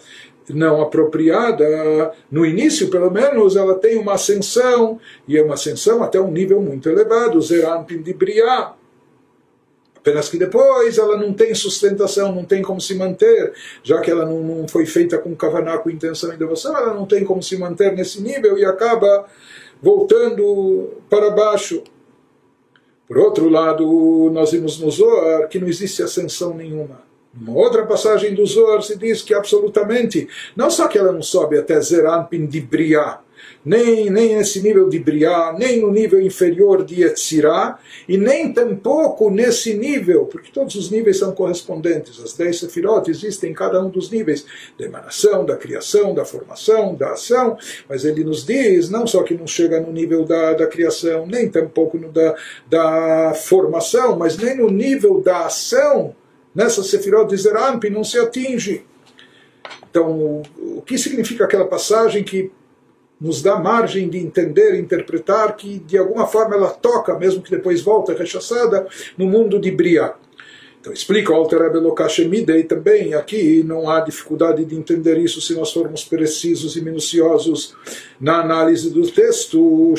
não 0.55 0.81
apropriada, 0.81 2.13
no 2.31 2.45
início 2.45 2.89
pelo 2.89 3.11
menos, 3.11 3.57
ela 3.57 3.75
tem 3.75 3.99
uma 3.99 4.15
ascensão, 4.15 5.01
e 5.27 5.37
é 5.37 5.43
uma 5.43 5.55
ascensão 5.55 6.03
até 6.03 6.21
um 6.21 6.31
nível 6.31 6.61
muito 6.61 6.89
elevado, 6.89 7.41
Zerampim 7.41 8.03
de 8.03 8.13
Briá. 8.13 8.75
Apenas 9.97 10.31
que 10.31 10.39
depois 10.39 10.97
ela 10.97 11.19
não 11.19 11.33
tem 11.35 11.55
sustentação, 11.55 12.35
não 12.35 12.45
tem 12.45 12.63
como 12.63 12.81
se 12.81 12.95
manter, 12.95 13.53
já 13.83 14.01
que 14.01 14.11
ela 14.11 14.25
não, 14.25 14.43
não 14.43 14.69
foi 14.69 14.87
feita 14.87 15.19
com 15.19 15.37
kavaná, 15.37 15.77
com 15.77 15.91
intenção 15.91 16.33
e 16.33 16.39
devoção, 16.39 16.75
ela 16.75 16.95
não 16.95 17.05
tem 17.05 17.23
como 17.23 17.43
se 17.43 17.59
manter 17.59 17.93
nesse 17.93 18.23
nível 18.23 18.57
e 18.57 18.65
acaba 18.65 19.27
voltando 19.83 20.95
para 21.11 21.31
baixo. 21.31 21.83
Por 23.07 23.19
outro 23.19 23.51
lado, 23.51 24.31
nós 24.33 24.53
vimos 24.53 24.79
no 24.81 24.91
Zohar 24.91 25.49
que 25.49 25.59
não 25.59 25.69
existe 25.69 26.03
ascensão 26.03 26.55
nenhuma. 26.55 27.10
Uma 27.33 27.57
outra 27.57 27.87
passagem 27.87 28.35
do 28.35 28.45
Zohar 28.45 28.83
se 28.83 28.99
diz 28.99 29.23
que 29.23 29.33
absolutamente, 29.33 30.29
não 30.57 30.69
só 30.69 30.89
que 30.89 30.99
ela 30.99 31.13
não 31.13 31.23
sobe 31.23 31.57
até 31.57 31.81
Zeranpin 31.81 32.47
de 32.47 32.61
Briá, 32.61 33.21
nem, 33.65 34.11
nem 34.11 34.37
nesse 34.37 34.61
nível 34.61 34.89
de 34.89 34.99
Briá, 34.99 35.55
nem 35.57 35.81
no 35.81 35.93
nível 35.93 36.21
inferior 36.21 36.85
de 36.85 37.03
Etzirá, 37.03 37.79
e 38.09 38.19
nem 38.19 38.53
tampouco 38.53 39.31
nesse 39.31 39.75
nível, 39.75 40.27
porque 40.27 40.51
todos 40.51 40.75
os 40.75 40.91
níveis 40.91 41.19
são 41.19 41.33
correspondentes. 41.33 42.21
As 42.23 42.33
dez 42.33 42.59
sefirot 42.59 43.11
existem 43.11 43.51
em 43.51 43.55
cada 43.55 43.81
um 43.81 43.89
dos 43.89 44.11
níveis 44.11 44.45
da 44.79 44.87
emanação, 44.87 45.45
da 45.45 45.57
criação, 45.57 46.15
da 46.15 46.25
formação, 46.25 46.95
da 46.95 47.13
ação, 47.13 47.57
mas 47.89 48.05
ele 48.05 48.25
nos 48.25 48.45
diz 48.45 48.91
não 48.91 49.07
só 49.07 49.23
que 49.23 49.35
não 49.35 49.47
chega 49.47 49.81
no 49.81 49.93
nível 49.93 50.25
da, 50.25 50.55
da 50.55 50.67
criação, 50.67 51.27
nem 51.27 51.49
tampouco 51.49 51.99
no 51.99 52.11
da, 52.11 52.35
da 52.69 53.35
formação, 53.35 54.17
mas 54.17 54.37
nem 54.37 54.57
no 54.57 54.71
nível 54.71 55.21
da 55.21 55.47
ação 55.47 56.15
nessa 56.55 56.83
Sefirot 56.83 57.29
de 57.29 57.37
Zeramp 57.37 57.85
não 57.85 58.05
se 58.05 58.19
atinge. 58.19 58.85
Então, 59.91 60.43
o 60.57 60.83
que 60.83 60.97
significa 60.97 61.45
aquela 61.45 61.67
passagem 61.67 62.23
que 62.23 62.51
nos 63.21 63.43
dá 63.43 63.57
margem 63.57 64.09
de 64.09 64.19
entender, 64.19 64.79
interpretar 64.79 65.55
que 65.57 65.79
de 65.81 65.99
alguma 65.99 66.27
forma 66.27 66.55
ela 66.55 66.71
toca, 66.71 67.19
mesmo 67.19 67.43
que 67.43 67.51
depois 67.51 67.83
volta 67.83 68.15
rechaçada, 68.15 68.87
no 69.19 69.27
mundo 69.27 69.61
de 69.61 69.71
Briah. 69.71 70.15
Então 70.81 70.95
explica 70.95 71.31
o 71.31 71.35
Alter 71.35 71.61
Rebbe 71.61 71.79
também, 72.67 73.13
aqui 73.13 73.63
não 73.63 73.91
há 73.91 74.01
dificuldade 74.01 74.65
de 74.65 74.75
entender 74.75 75.19
isso 75.19 75.39
se 75.39 75.55
nós 75.55 75.71
formos 75.71 76.05
precisos 76.05 76.75
e 76.75 76.81
minuciosos 76.81 77.77
na 78.19 78.41
análise 78.41 78.89
do 78.89 79.07
texto. 79.11 79.93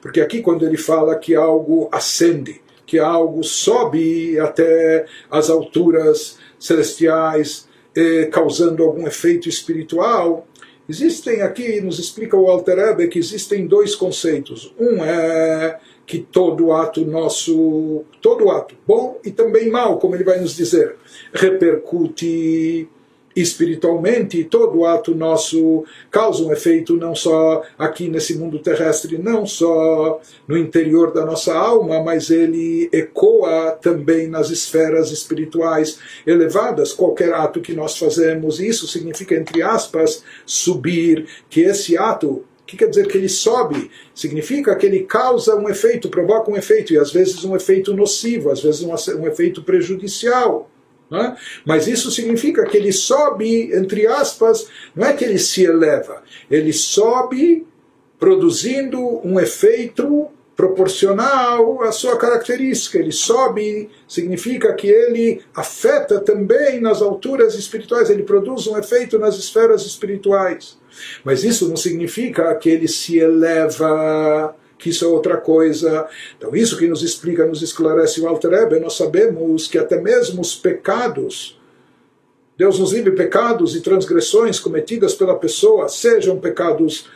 Porque 0.00 0.20
aqui 0.22 0.40
quando 0.40 0.66
ele 0.66 0.78
fala 0.78 1.18
que 1.18 1.34
algo 1.34 1.86
ascende, 1.92 2.62
que 2.86 2.98
algo 2.98 3.44
sobe 3.44 4.40
até 4.40 5.04
as 5.30 5.50
alturas 5.50 6.38
celestiais, 6.58 7.68
eh, 7.94 8.24
causando 8.32 8.82
algum 8.82 9.06
efeito 9.06 9.50
espiritual, 9.50 10.46
Existem 10.90 11.40
aqui, 11.42 11.80
nos 11.80 12.00
explica 12.00 12.36
o 12.36 12.50
Alter 12.50 13.08
que 13.08 13.20
existem 13.20 13.64
dois 13.64 13.94
conceitos. 13.94 14.74
Um 14.76 15.04
é 15.04 15.78
que 16.10 16.18
todo 16.18 16.72
ato 16.72 17.04
nosso, 17.04 18.02
todo 18.20 18.50
ato, 18.50 18.74
bom 18.84 19.20
e 19.24 19.30
também 19.30 19.70
mal, 19.70 19.96
como 20.00 20.16
ele 20.16 20.24
vai 20.24 20.40
nos 20.40 20.56
dizer, 20.56 20.96
repercute 21.32 22.88
espiritualmente, 23.36 24.42
todo 24.42 24.84
ato 24.84 25.14
nosso 25.14 25.84
causa 26.10 26.42
um 26.42 26.52
efeito 26.52 26.96
não 26.96 27.14
só 27.14 27.62
aqui 27.78 28.08
nesse 28.08 28.36
mundo 28.36 28.58
terrestre, 28.58 29.18
não 29.18 29.46
só 29.46 30.20
no 30.48 30.58
interior 30.58 31.12
da 31.12 31.24
nossa 31.24 31.54
alma, 31.54 32.02
mas 32.02 32.28
ele 32.28 32.88
ecoa 32.92 33.78
também 33.80 34.26
nas 34.26 34.50
esferas 34.50 35.12
espirituais 35.12 36.00
elevadas. 36.26 36.92
Qualquer 36.92 37.32
ato 37.32 37.60
que 37.60 37.72
nós 37.72 37.96
fazemos, 37.96 38.58
isso 38.58 38.88
significa, 38.88 39.36
entre 39.36 39.62
aspas, 39.62 40.24
subir, 40.44 41.28
que 41.48 41.60
esse 41.60 41.96
ato 41.96 42.44
que 42.70 42.76
quer 42.76 42.88
dizer 42.88 43.08
que 43.08 43.18
ele 43.18 43.28
sobe? 43.28 43.90
Significa 44.14 44.76
que 44.76 44.86
ele 44.86 45.00
causa 45.00 45.56
um 45.56 45.68
efeito, 45.68 46.08
provoca 46.08 46.50
um 46.50 46.56
efeito, 46.56 46.92
e 46.92 46.98
às 46.98 47.12
vezes 47.12 47.44
um 47.44 47.56
efeito 47.56 47.92
nocivo, 47.94 48.50
às 48.50 48.62
vezes 48.62 48.82
um, 48.82 48.92
um 49.20 49.26
efeito 49.26 49.62
prejudicial. 49.62 50.70
É? 51.12 51.34
Mas 51.64 51.88
isso 51.88 52.08
significa 52.08 52.64
que 52.64 52.76
ele 52.76 52.92
sobe, 52.92 53.74
entre 53.74 54.06
aspas, 54.06 54.68
não 54.94 55.08
é 55.08 55.12
que 55.12 55.24
ele 55.24 55.40
se 55.40 55.64
eleva, 55.64 56.22
ele 56.48 56.72
sobe 56.72 57.66
produzindo 58.16 59.00
um 59.26 59.40
efeito 59.40 60.28
proporcional 60.60 61.82
à 61.82 61.90
sua 61.90 62.18
característica. 62.18 62.98
Ele 62.98 63.12
sobe, 63.12 63.88
significa 64.06 64.74
que 64.74 64.88
ele 64.88 65.40
afeta 65.54 66.20
também 66.20 66.78
nas 66.82 67.00
alturas 67.00 67.54
espirituais, 67.54 68.10
ele 68.10 68.24
produz 68.24 68.66
um 68.66 68.76
efeito 68.76 69.18
nas 69.18 69.38
esferas 69.38 69.86
espirituais. 69.86 70.78
Mas 71.24 71.44
isso 71.44 71.66
não 71.66 71.78
significa 71.78 72.54
que 72.56 72.68
ele 72.68 72.88
se 72.88 73.18
eleva 73.18 74.54
que 74.78 74.90
isso 74.90 75.04
é 75.04 75.08
outra 75.08 75.36
coisa. 75.36 76.06
Então, 76.36 76.54
isso 76.54 76.78
que 76.78 76.86
nos 76.86 77.02
explica, 77.02 77.46
nos 77.46 77.62
esclarece 77.62 78.20
o 78.20 78.26
Alter 78.26 78.52
Ebe, 78.52 78.80
nós 78.80 78.96
sabemos 78.96 79.66
que 79.66 79.78
até 79.78 80.00
mesmo 80.00 80.40
os 80.40 80.54
pecados, 80.54 81.58
Deus 82.56 82.78
nos 82.78 82.92
livre 82.92 83.12
pecados 83.12 83.76
e 83.76 83.80
transgressões 83.80 84.58
cometidas 84.58 85.14
pela 85.14 85.38
pessoa, 85.38 85.88
sejam 85.88 86.38
pecados 86.38 87.08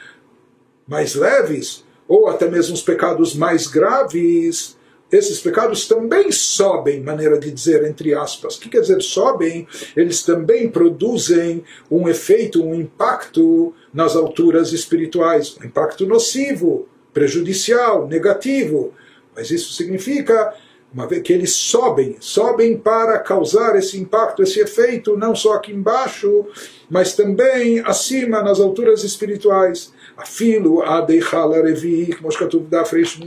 mais 0.86 1.14
leves, 1.14 1.83
ou 2.06 2.28
até 2.28 2.49
mesmo 2.49 2.75
os 2.75 2.82
pecados 2.82 3.34
mais 3.34 3.66
graves, 3.66 4.76
esses 5.11 5.38
pecados 5.40 5.87
também 5.87 6.32
sobem, 6.32 7.00
maneira 7.00 7.38
de 7.38 7.50
dizer, 7.50 7.84
entre 7.84 8.14
aspas. 8.14 8.56
O 8.56 8.61
que 8.61 8.68
quer 8.68 8.80
dizer 8.80 9.00
sobem? 9.00 9.66
Eles 9.96 10.23
também 10.23 10.68
produzem 10.68 11.62
um 11.90 12.08
efeito, 12.08 12.64
um 12.64 12.75
impacto 12.75 13.73
nas 13.92 14.16
alturas 14.16 14.73
espirituais, 14.73 15.56
um 15.61 15.64
impacto 15.64 16.04
nocivo, 16.06 16.88
prejudicial, 17.12 18.08
negativo. 18.08 18.92
Mas 19.37 19.50
isso 19.50 19.73
significa 19.73 20.54
uma 20.94 21.08
vez 21.08 21.22
que 21.22 21.32
eles 21.32 21.50
sobem, 21.50 22.16
sobem 22.20 22.78
para 22.78 23.18
causar 23.18 23.76
esse 23.76 23.98
impacto, 23.98 24.44
esse 24.44 24.60
efeito, 24.60 25.16
não 25.16 25.34
só 25.34 25.54
aqui 25.54 25.72
embaixo, 25.72 26.46
mas 26.88 27.16
também 27.16 27.80
acima, 27.80 28.40
nas 28.40 28.60
alturas 28.60 29.02
espirituais. 29.02 29.92
Afilo 30.16 30.82
adeichal 30.82 31.52
areviik, 31.52 32.22
moshkatuv 32.22 32.66
dafresh 32.68 33.18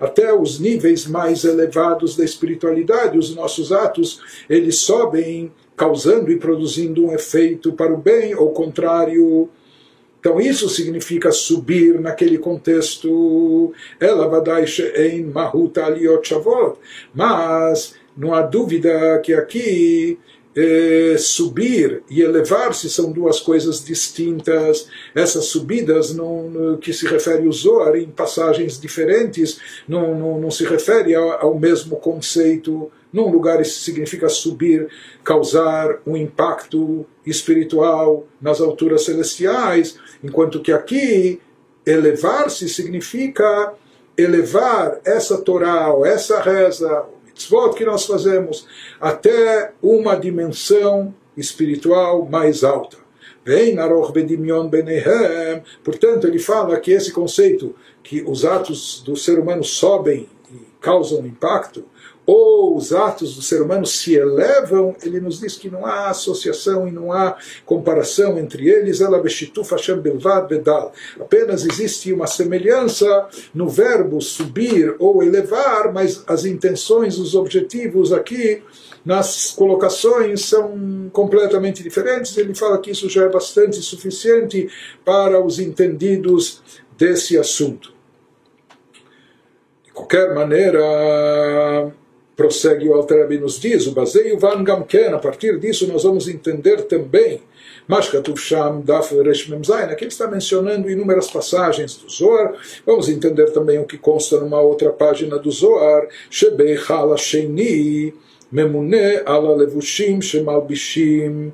até 0.00 0.32
os 0.32 0.58
níveis 0.58 1.06
mais 1.06 1.44
elevados 1.44 2.16
da 2.16 2.24
espiritualidade, 2.24 3.18
os 3.18 3.36
nossos 3.36 3.70
atos, 3.70 4.22
eles 4.48 4.78
sobem, 4.78 5.52
causando 5.76 6.32
e 6.32 6.38
produzindo 6.38 7.04
um 7.04 7.12
efeito 7.12 7.72
para 7.72 7.92
o 7.92 7.98
bem, 7.98 8.34
ou 8.34 8.50
contrário, 8.52 9.50
então 10.24 10.40
isso 10.40 10.70
significa 10.70 11.30
subir 11.30 12.00
naquele 12.00 12.38
contexto. 12.38 13.74
Ela 14.00 14.26
vadai 14.26 14.66
she'ein 14.66 15.24
mahut 15.26 15.78
aliot 15.78 16.26
shavot. 16.26 16.78
Mas 17.14 17.94
não 18.16 18.32
há 18.32 18.40
dúvida 18.40 19.20
que 19.22 19.34
aqui 19.34 20.18
eh, 20.56 21.16
subir 21.18 22.02
e 22.08 22.22
elevar-se 22.22 22.88
são 22.88 23.10
duas 23.10 23.40
coisas 23.40 23.84
distintas. 23.84 24.88
Essas 25.14 25.46
subidas, 25.46 26.14
não, 26.14 26.78
que 26.80 26.92
se 26.92 27.06
refere 27.06 27.46
ao 27.46 27.52
Zohar 27.52 27.96
em 27.96 28.06
passagens 28.06 28.80
diferentes, 28.80 29.58
não, 29.88 30.14
não, 30.14 30.40
não 30.40 30.50
se 30.50 30.64
refere 30.64 31.14
ao, 31.14 31.32
ao 31.46 31.58
mesmo 31.58 31.96
conceito. 31.96 32.90
Num 33.12 33.30
lugar 33.30 33.60
isso 33.60 33.80
significa 33.80 34.28
subir, 34.28 34.88
causar 35.22 36.00
um 36.06 36.16
impacto 36.16 37.06
espiritual 37.24 38.26
nas 38.40 38.60
alturas 38.60 39.04
celestiais, 39.04 39.96
enquanto 40.22 40.60
que 40.60 40.72
aqui 40.72 41.40
elevar-se 41.86 42.68
significa 42.68 43.74
elevar 44.16 45.00
essa 45.04 45.38
Torá, 45.38 45.92
essa 46.04 46.40
reza, 46.40 47.04
mitzvot 47.34 47.74
que 47.74 47.84
nós 47.84 48.06
fazemos 48.06 48.66
até 49.00 49.72
uma 49.82 50.14
dimensão 50.14 51.12
espiritual 51.36 52.24
mais 52.24 52.62
alta. 52.62 52.96
Vem 53.44 53.78
Aroch 53.78 54.12
Bedimion 54.12 54.68
Benehem. 54.68 55.62
Portanto, 55.82 56.26
ele 56.26 56.38
fala 56.38 56.80
que 56.80 56.92
esse 56.92 57.12
conceito, 57.12 57.74
que 58.02 58.22
os 58.22 58.44
atos 58.44 59.02
do 59.04 59.16
ser 59.16 59.38
humano 59.38 59.64
sobem 59.64 60.28
e 60.50 60.60
causam 60.80 61.26
impacto, 61.26 61.84
ou 62.26 62.76
os 62.76 62.92
atos 62.92 63.36
do 63.36 63.42
ser 63.42 63.60
humano 63.60 63.84
se 63.84 64.14
elevam, 64.14 64.96
ele 65.02 65.20
nos 65.20 65.40
diz 65.40 65.56
que 65.56 65.70
não 65.70 65.84
há 65.84 66.08
associação 66.08 66.88
e 66.88 66.90
não 66.90 67.12
há 67.12 67.36
comparação 67.66 68.38
entre 68.38 68.68
eles. 68.68 69.00
Ela 69.00 69.20
bedal. 70.42 70.92
Apenas 71.20 71.64
existe 71.64 72.12
uma 72.12 72.26
semelhança 72.26 73.28
no 73.54 73.68
verbo 73.68 74.20
subir 74.20 74.94
ou 74.98 75.22
elevar, 75.22 75.92
mas 75.92 76.24
as 76.26 76.44
intenções, 76.44 77.18
os 77.18 77.34
objetivos 77.34 78.12
aqui 78.12 78.62
nas 79.04 79.50
colocações 79.50 80.46
são 80.46 81.10
completamente 81.12 81.82
diferentes. 81.82 82.36
Ele 82.38 82.54
fala 82.54 82.78
que 82.78 82.90
isso 82.90 83.08
já 83.08 83.24
é 83.24 83.28
bastante 83.28 83.76
suficiente 83.76 84.68
para 85.04 85.44
os 85.44 85.58
entendidos 85.58 86.62
desse 86.96 87.36
assunto. 87.36 87.92
De 89.84 89.92
qualquer 89.92 90.34
maneira, 90.34 90.80
prossegue 92.35 92.87
o 92.87 92.93
Alter 92.93 93.27
nos 93.39 93.59
diz, 93.59 93.85
o 93.87 93.91
baseio 93.91 94.39
van 94.39 94.63
gamken, 94.63 95.13
a 95.13 95.19
partir 95.19 95.59
disso 95.59 95.87
nós 95.87 96.03
vamos 96.03 96.27
entender 96.27 96.83
também 96.83 97.41
mas 97.89 98.07
Katuv 98.07 98.37
Sham 98.37 98.81
Daf 98.81 99.11
Resh 99.15 99.47
Memzain, 99.47 99.85
aqui 99.85 100.03
ele 100.03 100.11
está 100.11 100.27
mencionando 100.27 100.87
inúmeras 100.91 101.31
passagens 101.31 101.95
do 101.97 102.07
Zohar. 102.07 102.53
Vamos 102.85 103.09
entender 103.09 103.49
também 103.49 103.79
o 103.79 103.85
que 103.85 103.97
consta 103.97 104.39
numa 104.39 104.61
outra 104.61 104.91
página 104.91 105.39
do 105.39 105.49
Zohar. 105.49 106.07
Shebei 106.29 106.77
Chala 106.77 107.17
Sheini 107.17 108.13
ממונה 108.51 109.07
על 109.25 109.45
הלבושים 109.47 110.21
שמלבישים 110.21 111.49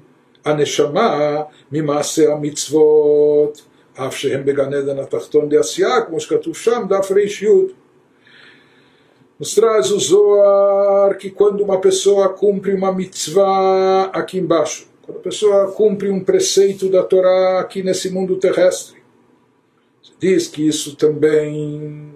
הנשמה 0.45 1.41
ממעשה 1.71 2.33
המצוות, 2.33 3.62
אף 3.95 4.17
שהם 4.17 4.45
בגן 4.45 4.74
עדן 4.74 5.00
התחתון 5.00 5.50
דעשייה, 5.50 6.01
כמו 6.01 6.19
שכתוב 6.19 6.55
שם, 6.55 6.83
דף 6.89 7.12
רי"י. 7.12 7.47
nos 9.40 9.54
traz 9.54 9.90
o 9.90 9.99
Zohar 9.99 11.16
que 11.16 11.30
quando 11.30 11.64
uma 11.64 11.80
pessoa 11.80 12.28
cumpre 12.28 12.75
uma 12.75 12.92
mitzvah 12.92 14.11
aqui 14.12 14.37
embaixo, 14.37 14.87
quando 15.00 15.16
a 15.16 15.23
pessoa 15.23 15.73
cumpre 15.73 16.11
um 16.11 16.23
preceito 16.23 16.90
da 16.90 17.02
Torá 17.02 17.59
aqui 17.59 17.82
nesse 17.82 18.11
mundo 18.11 18.37
terrestre, 18.37 19.00
diz 20.18 20.47
que 20.47 20.68
isso 20.68 20.94
também 20.94 22.14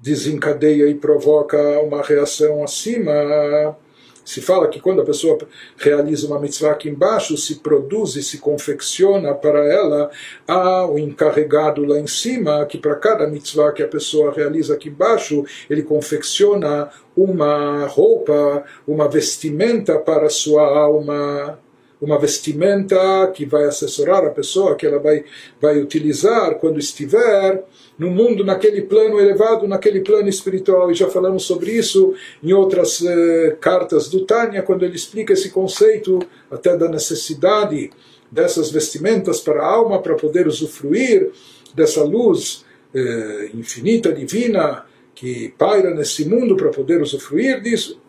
desencadeia 0.00 0.88
e 0.88 0.96
provoca 0.96 1.56
uma 1.78 2.02
reação 2.02 2.64
acima 2.64 3.76
se 4.24 4.40
fala 4.40 4.68
que 4.68 4.80
quando 4.80 5.02
a 5.02 5.04
pessoa 5.04 5.38
realiza 5.76 6.26
uma 6.26 6.38
mitzvah 6.38 6.72
aqui 6.72 6.88
embaixo, 6.88 7.36
se 7.36 7.56
produz 7.56 8.16
e 8.16 8.22
se 8.22 8.38
confecciona 8.38 9.34
para 9.34 9.64
ela 9.64 10.10
há 10.46 10.86
o 10.86 10.98
encarregado 10.98 11.84
lá 11.84 11.98
em 11.98 12.06
cima, 12.06 12.64
que 12.66 12.78
para 12.78 12.94
cada 12.96 13.26
mitzvah 13.26 13.72
que 13.72 13.82
a 13.82 13.88
pessoa 13.88 14.32
realiza 14.32 14.74
aqui 14.74 14.88
embaixo, 14.88 15.44
ele 15.68 15.82
confecciona 15.82 16.88
uma 17.16 17.86
roupa, 17.86 18.64
uma 18.86 19.08
vestimenta 19.08 19.98
para 19.98 20.26
a 20.26 20.30
sua 20.30 20.62
alma 20.62 21.58
uma 22.04 22.18
vestimenta 22.18 22.96
que 23.34 23.46
vai 23.46 23.64
assessorar 23.64 24.24
a 24.24 24.30
pessoa, 24.30 24.76
que 24.76 24.86
ela 24.86 24.98
vai, 24.98 25.24
vai 25.60 25.80
utilizar 25.80 26.56
quando 26.56 26.78
estiver 26.78 27.64
no 27.98 28.10
mundo, 28.10 28.44
naquele 28.44 28.82
plano 28.82 29.18
elevado, 29.18 29.66
naquele 29.66 30.00
plano 30.00 30.28
espiritual. 30.28 30.90
E 30.90 30.94
já 30.94 31.08
falamos 31.08 31.44
sobre 31.44 31.72
isso 31.72 32.14
em 32.42 32.52
outras 32.52 33.02
eh, 33.02 33.56
cartas 33.60 34.08
do 34.08 34.24
Tânia, 34.24 34.62
quando 34.62 34.84
ele 34.84 34.96
explica 34.96 35.32
esse 35.32 35.50
conceito 35.50 36.18
até 36.50 36.76
da 36.76 36.88
necessidade 36.88 37.90
dessas 38.30 38.70
vestimentas 38.70 39.40
para 39.40 39.62
a 39.62 39.66
alma, 39.66 40.02
para 40.02 40.14
poder 40.14 40.46
usufruir 40.46 41.30
dessa 41.74 42.02
luz 42.02 42.64
eh, 42.94 43.50
infinita, 43.54 44.12
divina, 44.12 44.84
que 45.14 45.54
paira 45.56 45.94
nesse 45.94 46.28
mundo, 46.28 46.56
para 46.56 46.70
poder 46.70 47.00
usufruir 47.00 47.62
disso. 47.62 48.00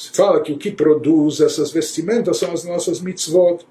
Se 0.00 0.10
fala 0.12 0.40
que 0.40 0.50
o 0.50 0.56
que 0.56 0.70
produz 0.70 1.40
essas 1.40 1.70
vestimentas 1.70 2.38
são 2.38 2.52
as 2.52 2.64
nossas 2.64 3.02
mitzvot 3.02 3.66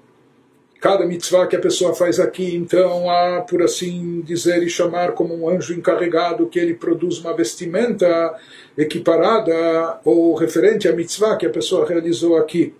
cada 0.80 1.04
mitzvah 1.04 1.48
que 1.48 1.56
a 1.56 1.60
pessoa 1.60 1.92
faz 1.92 2.20
aqui, 2.20 2.54
então 2.54 3.10
há, 3.10 3.42
por 3.42 3.60
assim 3.62 4.22
dizer 4.22 4.62
e 4.62 4.70
chamar, 4.70 5.12
como 5.12 5.34
um 5.34 5.48
anjo 5.48 5.74
encarregado 5.74 6.46
que 6.46 6.58
ele 6.58 6.72
produz 6.72 7.18
uma 7.18 7.34
vestimenta 7.34 8.34
equiparada 8.78 10.00
ou 10.04 10.32
referente 10.34 10.88
à 10.88 10.92
mitzvah 10.92 11.36
que 11.36 11.44
a 11.44 11.50
pessoa 11.50 11.84
realizou 11.84 12.36
aqui. 12.36 12.72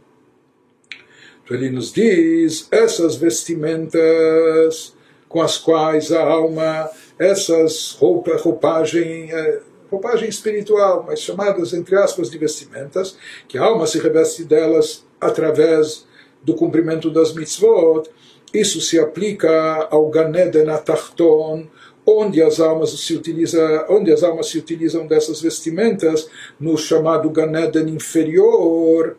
Então 1.45 1.57
ele 1.57 1.71
nos 1.71 1.93
diz, 1.93 2.69
essas 2.71 3.17
vestimentas 3.17 4.95
com 5.29 5.43
as 5.43 5.59
quais 5.59 6.13
a 6.13 6.23
alma, 6.23 6.89
essas 7.19 7.97
roupa, 7.99 8.37
roupagem, 8.37 9.31
eh, 9.33 9.61
roupagem 9.91 10.29
espiritual, 10.29 11.05
mas 11.07 11.21
chamadas 11.21 11.73
entre 11.73 11.97
aspas 11.97 12.31
de 12.31 12.39
vestimentas, 12.39 13.17
que 13.49 13.59
a 13.59 13.63
alma 13.63 13.87
se 13.87 13.99
reveste 13.99 14.45
delas 14.45 15.05
através 15.21 16.07
do 16.43 16.55
cumprimento 16.55 17.11
das 17.11 17.35
mitzvot, 17.35 18.09
isso 18.53 18.81
se 18.81 18.99
aplica 18.99 19.89
ao 19.91 20.09
Ganeden 20.09 20.69
Atachton, 20.71 21.67
onde 22.07 22.43
as 22.43 22.59
almas 22.59 22.91
se 22.91 23.15
utiliza, 23.15 23.87
onde 23.89 24.13
as 24.13 24.23
almas 24.23 24.49
se 24.49 24.59
utilizam 24.59 25.07
dessas 25.07 25.41
vestimentas 25.41 26.29
no 26.59 26.77
chamado 26.77 27.31
Ganeden 27.31 27.89
inferior, 27.89 29.17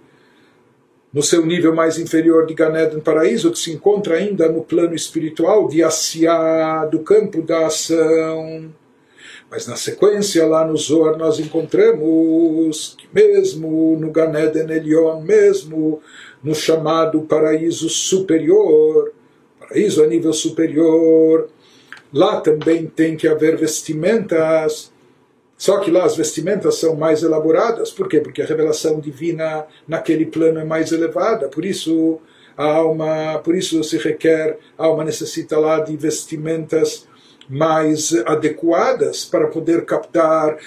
no 1.14 1.22
seu 1.22 1.46
nível 1.46 1.74
mais 1.76 1.98
inferior 1.98 2.46
de 2.46 2.54
Ganeden 2.54 3.00
paraíso, 3.00 3.52
que 3.52 3.60
se 3.60 3.72
encontra 3.72 4.16
ainda 4.16 4.50
no 4.50 4.64
plano 4.64 4.96
espiritual 4.96 5.68
de 5.68 5.84
Asiá, 5.84 6.86
do 6.86 7.00
campo 7.00 7.42
da 7.42 7.68
ação. 7.68 8.74
Mas 9.52 9.68
na 9.68 9.76
sequência, 9.76 10.48
lá 10.48 10.66
no 10.66 10.78
Zohar, 10.78 11.18
nós 11.18 11.38
encontramos 11.38 12.96
que 12.98 13.06
mesmo 13.14 13.98
no 14.00 14.10
Ganeden 14.10 14.72
Elion, 14.72 15.20
mesmo 15.20 16.02
no 16.42 16.56
chamado 16.56 17.24
paraíso 17.24 17.90
superior, 17.90 19.12
paraíso 19.60 20.02
a 20.02 20.08
nível 20.08 20.32
superior. 20.32 21.50
Lá 22.14 22.40
também 22.40 22.86
tem 22.86 23.18
que 23.18 23.28
haver 23.28 23.58
vestimentas, 23.58 24.90
só 25.58 25.80
que 25.80 25.92
lá 25.92 26.06
as 26.06 26.16
vestimentas 26.16 26.76
são 26.76 26.96
mais 26.96 27.22
elaboradas. 27.22 27.92
Por 27.92 28.08
quê? 28.08 28.22
Porque 28.22 28.42
a 28.42 28.46
revelação 28.46 29.02
divina 29.02 29.66
naquele 29.86 30.26
plano 30.26 30.60
é 30.60 30.64
mais 30.64 30.94
elevada. 30.94 31.50
Por 31.50 31.66
isso 31.66 32.22
a 32.56 32.64
alma, 32.64 33.40
por 33.44 33.54
isso 33.54 33.84
se 33.84 33.98
requer, 33.98 34.58
a 34.78 34.86
alma 34.86 35.04
necessita 35.04 35.60
lá 35.60 35.82
de 35.82 35.98
vestimentas 35.98 37.06
mais 37.52 38.14
adequadas 38.26 39.26
para 39.26 39.48
poder 39.48 39.84
captar 39.84 40.58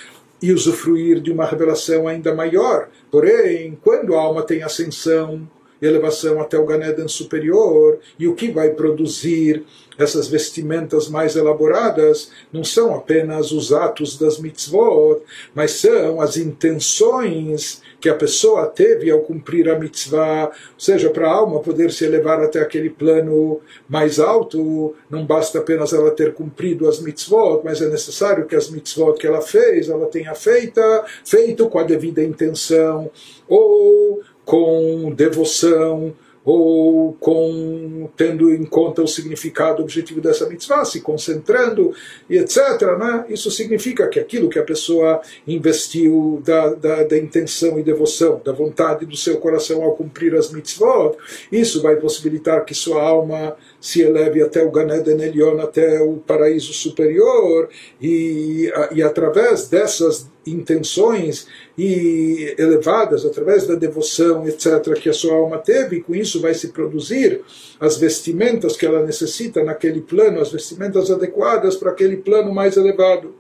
e 0.43 0.53
usufruir 0.53 1.21
de 1.21 1.33
uma 1.33 1.47
revelação 1.47 2.07
ainda 2.07 2.35
maior. 2.35 2.89
Porém, 3.11 3.79
quando 3.83 4.15
a 4.15 4.21
alma 4.21 4.43
tem 4.43 4.63
ascensão, 4.63 5.49
elevação 5.87 6.41
até 6.41 6.59
o 6.59 6.65
Ganeden 6.65 7.09
superior, 7.09 7.99
e 8.19 8.27
o 8.27 8.35
que 8.35 8.51
vai 8.51 8.71
produzir 8.71 9.65
essas 9.99 10.29
vestimentas 10.29 11.09
mais 11.09 11.37
elaboradas 11.37 12.31
não 12.53 12.65
são 12.65 12.95
apenas 12.95 13.53
os 13.53 13.73
atos 13.73 14.19
das 14.19 14.39
mitzvot, 14.39 15.23
mas 15.55 15.73
são 15.73 16.21
as 16.21 16.37
intenções 16.37 17.81
que 18.01 18.09
a 18.09 18.15
pessoa 18.15 18.67
teve 18.67 19.11
ao 19.11 19.21
cumprir 19.21 19.69
a 19.69 19.79
mitzvah, 19.79 20.47
ou 20.49 20.81
seja, 20.81 21.09
para 21.11 21.29
a 21.29 21.33
alma 21.33 21.61
poder 21.61 21.91
se 21.91 22.05
elevar 22.05 22.41
até 22.41 22.61
aquele 22.61 22.91
plano 22.91 23.61
mais 23.89 24.19
alto, 24.19 24.95
não 25.09 25.25
basta 25.25 25.59
apenas 25.59 25.93
ela 25.93 26.11
ter 26.11 26.35
cumprido 26.35 26.89
as 26.89 27.01
mitzvot, 27.01 27.63
mas 27.65 27.81
é 27.81 27.89
necessário 27.89 28.47
que 28.47 28.57
as 28.57 28.69
mitzvot 28.69 29.15
que 29.15 29.27
ela 29.27 29.41
fez, 29.41 29.89
ela 29.89 30.07
tenha 30.07 30.35
feita, 30.35 31.05
feito 31.25 31.69
com 31.69 31.79
a 31.79 31.85
devida 31.85 32.23
intenção, 32.23 33.11
ou 33.49 34.21
com 34.45 35.13
devoção 35.15 36.15
ou 36.45 37.15
com 37.15 38.11
tendo 38.17 38.53
em 38.53 38.65
conta 38.65 39.03
o 39.03 39.09
significado 39.09 39.83
objetivo 39.83 40.21
dessa 40.21 40.47
mitzvah, 40.47 40.85
se 40.85 41.01
concentrando 41.01 41.95
e 42.29 42.37
etc. 42.37 42.59
Né? 42.99 43.25
Isso 43.31 43.51
significa 43.51 44.07
que 44.09 44.21
aquilo 44.21 44.51
que 44.51 44.59
a 44.59 44.63
pessoa 44.63 45.23
investiu 45.49 46.43
da, 46.45 46.75
da, 46.75 47.03
da, 47.05 47.19
intenção 47.19 47.79
e 47.79 47.83
devoção, 47.83 48.43
da 48.45 48.53
vontade 48.53 49.07
do 49.07 49.17
seu 49.17 49.39
coração 49.39 49.83
ao 49.83 49.97
cumprir 49.97 50.35
as 50.35 50.53
mitzvot, 50.53 51.17
isso 51.51 51.81
vai 51.81 51.97
possibilitar 51.97 52.65
que 52.65 52.75
sua 52.75 53.03
alma 53.03 53.57
se 53.81 54.03
eleve 54.03 54.43
até 54.43 54.63
o 54.63 54.71
Ganeden 54.71 55.23
Elion, 55.23 55.59
até 55.61 56.03
o 56.03 56.17
paraíso 56.17 56.75
superior, 56.75 57.71
e, 58.01 58.71
e 58.93 59.03
através 59.03 59.69
dessas 59.69 60.34
intenções 60.47 61.47
e 61.77 62.55
elevadas 62.59 63.25
através 63.25 63.67
da 63.67 63.75
devoção, 63.75 64.47
etc., 64.47 64.95
que 65.01 65.09
a 65.09 65.13
sua 65.13 65.35
alma 65.35 65.59
teve, 65.59 65.97
e 65.97 66.01
com 66.01 66.15
isso 66.15 66.41
vai 66.41 66.55
se 66.55 66.69
produzir 66.69 67.43
as 67.81 67.97
vestimentas 67.97 68.77
que 68.77 68.87
ela 68.87 69.05
necessita 69.05 69.63
naquele 69.63 70.01
plano, 70.01 70.41
as 70.41 70.53
vestimentas 70.53 71.11
adequadas 71.11 71.77
para 71.77 71.91
aquele 71.91 72.19
plano 72.19 72.53
mais 72.53 72.77
elevado. 72.77 73.35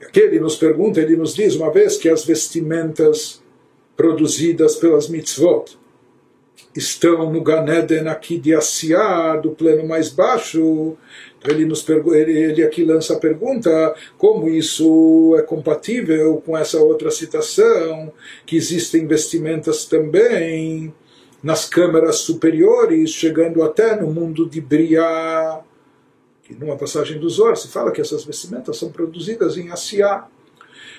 Aqui 0.00 0.20
ele 0.20 0.40
nos 0.40 0.56
pergunta, 0.56 1.00
ele 1.00 1.16
nos 1.16 1.34
diz, 1.34 1.54
uma 1.54 1.72
vez 1.72 1.96
que 1.96 2.08
as 2.08 2.24
vestimentas 2.24 3.42
produzidas 3.96 4.76
pelas 4.76 5.08
mitzvot, 5.08 5.78
estão 6.74 7.30
no 7.30 7.42
Ganeden 7.42 8.08
aqui 8.08 8.38
de 8.38 8.54
Asiá, 8.54 9.36
do 9.36 9.50
plano 9.50 9.86
mais 9.86 10.08
baixo. 10.08 10.96
Então 11.38 11.54
ele, 11.54 11.66
nos 11.66 11.86
ele, 11.88 12.32
ele 12.32 12.62
aqui 12.62 12.84
lança 12.84 13.14
a 13.14 13.18
pergunta 13.18 13.94
como 14.16 14.48
isso 14.48 15.36
é 15.38 15.42
compatível 15.42 16.42
com 16.44 16.56
essa 16.56 16.80
outra 16.80 17.10
citação, 17.10 18.12
que 18.46 18.56
existem 18.56 19.06
vestimentas 19.06 19.84
também 19.84 20.92
nas 21.42 21.66
câmaras 21.66 22.16
superiores, 22.16 23.10
chegando 23.10 23.62
até 23.62 24.00
no 24.00 24.10
mundo 24.10 24.48
de 24.48 24.60
Briá. 24.60 25.60
Que 26.42 26.54
numa 26.54 26.76
passagem 26.76 27.18
dos 27.18 27.34
Zohar 27.34 27.56
se 27.56 27.68
fala 27.68 27.92
que 27.92 28.00
essas 28.00 28.24
vestimentas 28.24 28.78
são 28.78 28.90
produzidas 28.90 29.56
em 29.56 29.70
Asiá. 29.70 30.26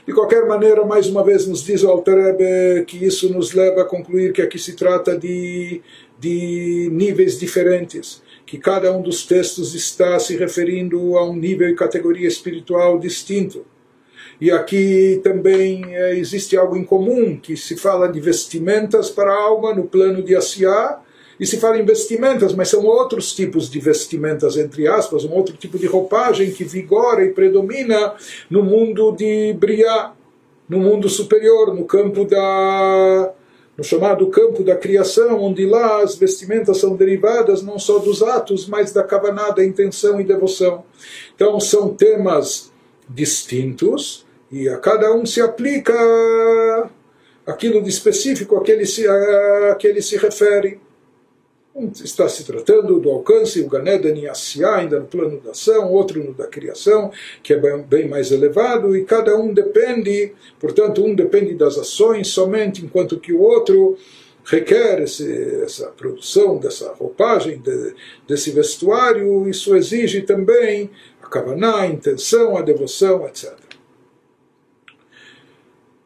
De 0.05 0.13
qualquer 0.13 0.45
maneira, 0.45 0.85
mais 0.85 1.07
uma 1.07 1.23
vez 1.23 1.47
nos 1.47 1.63
diz 1.63 1.81
o 1.81 1.89
Alter 1.89 2.85
que 2.85 3.03
isso 3.03 3.33
nos 3.33 3.53
leva 3.53 3.81
a 3.81 3.85
concluir 3.85 4.33
que 4.33 4.41
aqui 4.41 4.59
se 4.59 4.75
trata 4.75 5.17
de, 5.17 5.81
de 6.19 6.89
níveis 6.91 7.39
diferentes, 7.39 8.21
que 8.45 8.59
cada 8.59 8.95
um 8.95 9.01
dos 9.01 9.25
textos 9.25 9.73
está 9.73 10.19
se 10.19 10.37
referindo 10.37 11.17
a 11.17 11.27
um 11.27 11.35
nível 11.35 11.67
e 11.67 11.75
categoria 11.75 12.27
espiritual 12.27 12.99
distinto. 12.99 13.65
E 14.39 14.51
aqui 14.51 15.19
também 15.23 15.83
é, 15.95 16.15
existe 16.15 16.55
algo 16.55 16.77
em 16.77 16.83
comum, 16.83 17.35
que 17.37 17.57
se 17.57 17.75
fala 17.75 18.07
de 18.07 18.19
vestimentas 18.19 19.09
para 19.09 19.31
a 19.31 19.41
alma 19.41 19.73
no 19.73 19.85
plano 19.85 20.21
de 20.21 20.35
Asiá, 20.35 21.01
e 21.39 21.45
se 21.45 21.57
fala 21.57 21.77
em 21.77 21.85
vestimentas, 21.85 22.53
mas 22.53 22.69
são 22.69 22.85
outros 22.85 23.33
tipos 23.33 23.69
de 23.69 23.79
vestimentas, 23.79 24.57
entre 24.57 24.87
aspas, 24.87 25.25
um 25.25 25.33
outro 25.33 25.55
tipo 25.57 25.77
de 25.77 25.85
roupagem 25.85 26.51
que 26.51 26.63
vigora 26.63 27.25
e 27.25 27.31
predomina 27.31 28.13
no 28.49 28.63
mundo 28.63 29.11
de 29.11 29.53
Briá, 29.53 30.13
no 30.67 30.79
mundo 30.79 31.09
superior, 31.09 31.73
no 31.73 31.85
campo 31.85 32.25
da. 32.25 33.33
no 33.77 33.83
chamado 33.83 34.27
campo 34.27 34.63
da 34.63 34.75
criação, 34.75 35.41
onde 35.43 35.65
lá 35.65 36.01
as 36.01 36.15
vestimentas 36.15 36.77
são 36.77 36.95
derivadas 36.95 37.61
não 37.61 37.77
só 37.77 37.99
dos 37.99 38.23
atos, 38.23 38.67
mas 38.67 38.93
da 38.93 39.03
kavanah, 39.03 39.51
da 39.51 39.63
intenção 39.63 40.19
e 40.19 40.23
devoção. 40.23 40.85
Então 41.35 41.59
são 41.59 41.93
temas 41.93 42.71
distintos 43.07 44.25
e 44.51 44.69
a 44.69 44.77
cada 44.77 45.13
um 45.13 45.25
se 45.25 45.41
aplica 45.41 45.93
aquilo 47.45 47.81
de 47.81 47.89
específico 47.89 48.55
a 48.55 48.63
que 48.63 48.71
ele 48.71 48.85
se, 48.85 49.05
a 49.07 49.75
que 49.77 49.87
ele 49.87 50.01
se 50.01 50.17
refere. 50.17 50.79
Está 52.01 52.29
se 52.29 52.45
tratando 52.45 53.01
do 53.01 53.11
alcance, 53.11 53.59
o 53.59 53.67
Ganeden 53.67 54.17
em 54.17 54.27
Asiá, 54.29 54.77
ainda 54.77 54.97
no 54.97 55.07
plano 55.07 55.41
da 55.41 55.51
ação, 55.51 55.91
outro 55.91 56.23
no 56.23 56.33
da 56.33 56.47
criação, 56.47 57.11
que 57.43 57.51
é 57.51 57.57
bem, 57.57 57.81
bem 57.81 58.07
mais 58.07 58.31
elevado, 58.31 58.95
e 58.95 59.03
cada 59.03 59.35
um 59.35 59.53
depende, 59.53 60.31
portanto, 60.57 61.03
um 61.03 61.13
depende 61.13 61.53
das 61.53 61.77
ações 61.77 62.29
somente, 62.29 62.85
enquanto 62.85 63.19
que 63.19 63.33
o 63.33 63.41
outro 63.41 63.97
requer 64.45 65.01
esse, 65.01 65.29
essa 65.63 65.87
produção 65.87 66.57
dessa 66.59 66.93
roupagem, 66.93 67.57
de, 67.59 67.93
desse 68.25 68.51
vestuário, 68.51 69.45
isso 69.49 69.75
exige 69.75 70.21
também 70.21 70.89
a 71.21 71.27
kavaná, 71.27 71.81
a 71.81 71.87
intenção, 71.87 72.55
a 72.55 72.61
devoção, 72.61 73.27
etc 73.27 73.64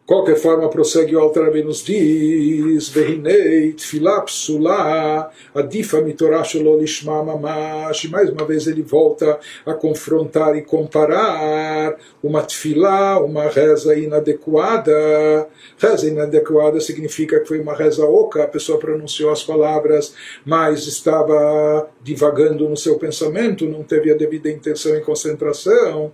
qualquer 0.10 0.38
forma, 0.38 0.68
prossegue 0.72 1.16
o 1.16 1.20
Alter 1.20 1.44
Rebbe 1.44 1.62
nos 1.62 1.84
diz, 1.84 2.90
Vehinei, 2.90 3.74
Tfilah 3.74 4.22
Psulá, 4.22 5.30
Adifa 5.54 6.02
Mitorah 6.02 6.44
Shelo 6.44 6.80
Lishma 6.80 7.24
Mamash, 7.24 8.06
mais 8.06 8.28
uma 8.32 8.44
vez 8.44 8.66
ele 8.66 8.82
volta 8.82 9.40
a 9.64 9.72
confrontar 9.76 10.58
e 10.58 10.64
comparar 10.64 11.96
uma 12.24 12.42
Tfilah, 12.42 13.20
uma 13.20 13.50
reza 13.50 13.96
inadequada. 13.96 15.48
Reza 15.78 16.08
inadequada 16.08 16.80
significa 16.80 17.40
que 17.40 17.48
foi 17.48 17.60
uma 17.60 17.76
reza 17.76 18.04
oca, 18.04 18.42
a 18.42 18.48
pessoa 18.48 18.80
pronunciou 18.80 19.30
as 19.30 19.44
palavras, 19.44 20.16
mas 20.44 20.88
estava 20.88 21.88
divagando 22.02 22.68
no 22.68 22.76
seu 22.76 22.98
pensamento, 22.98 23.70
não 23.70 23.84
teve 23.84 24.12
a 24.12 24.18
devida 24.18 24.50
intenção 24.50 24.96
e 24.96 25.02
concentração 25.02 26.12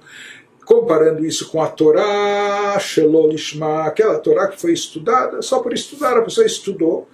comparando 0.66 1.24
isso 1.24 1.50
com 1.50 1.62
a 1.62 1.68
Torá, 1.68 2.78
Shelolishma, 2.80 3.84
aquela 3.84 4.18
Torá 4.18 4.48
que 4.48 4.60
foi 4.60 4.74
estudada, 4.74 5.42
só 5.42 5.60
por 5.60 5.72
estudar, 5.74 6.18
a 6.18 6.24
pessoa 6.24 6.46
estudou. 6.46 7.08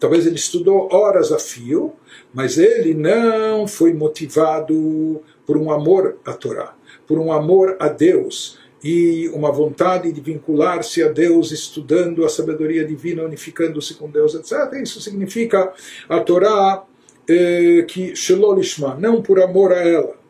Talvez 0.00 0.26
ele 0.26 0.34
estudou 0.34 0.88
horas 0.92 1.30
a 1.30 1.38
fio, 1.38 1.92
mas 2.34 2.58
ele 2.58 2.92
não 2.92 3.66
foi 3.66 3.94
motivado 3.94 5.22
por 5.46 5.56
um 5.56 5.70
amor 5.70 6.18
à 6.24 6.32
Torá, 6.32 6.74
por 7.06 7.18
um 7.18 7.32
amor 7.32 7.76
a 7.78 7.88
Deus 7.88 8.58
e 8.82 9.28
uma 9.28 9.50
vontade 9.50 10.12
de 10.12 10.20
vincular-se 10.20 11.02
a 11.02 11.08
Deus, 11.08 11.52
estudando 11.52 12.24
a 12.24 12.28
sabedoria 12.28 12.84
divina, 12.84 13.22
unificando-se 13.22 13.94
com 13.94 14.10
Deus, 14.10 14.34
etc. 14.34 14.80
Isso 14.82 15.00
significa 15.00 15.72
a 16.08 16.20
Torá 16.20 16.84
eh, 17.28 17.84
que 17.88 18.14
Shelolishma, 18.14 18.96
não 19.00 19.22
por 19.22 19.40
amor 19.40 19.72
a 19.72 19.80
ela 19.80 20.25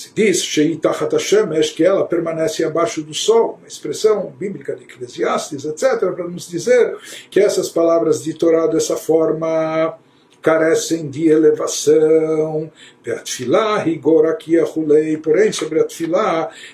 se 0.00 0.14
diz 0.14 0.42
Sheitachat 0.42 1.14
Hashemesh, 1.14 1.72
que 1.72 1.84
ela 1.84 2.06
permanece 2.06 2.64
abaixo 2.64 3.02
do 3.02 3.12
sol, 3.12 3.58
uma 3.58 3.68
expressão 3.68 4.32
bíblica 4.38 4.74
de 4.74 4.84
Eclesiastes, 4.84 5.66
etc., 5.66 6.10
para 6.14 6.26
nos 6.26 6.48
dizer 6.48 6.96
que 7.30 7.38
essas 7.38 7.68
palavras 7.68 8.24
de 8.24 8.32
Torá 8.32 8.66
dessa 8.66 8.96
forma 8.96 9.98
carecem 10.40 11.10
de 11.10 11.28
elevação. 11.28 12.72
Porém, 15.22 15.52
sobre 15.52 15.80
a 15.80 15.84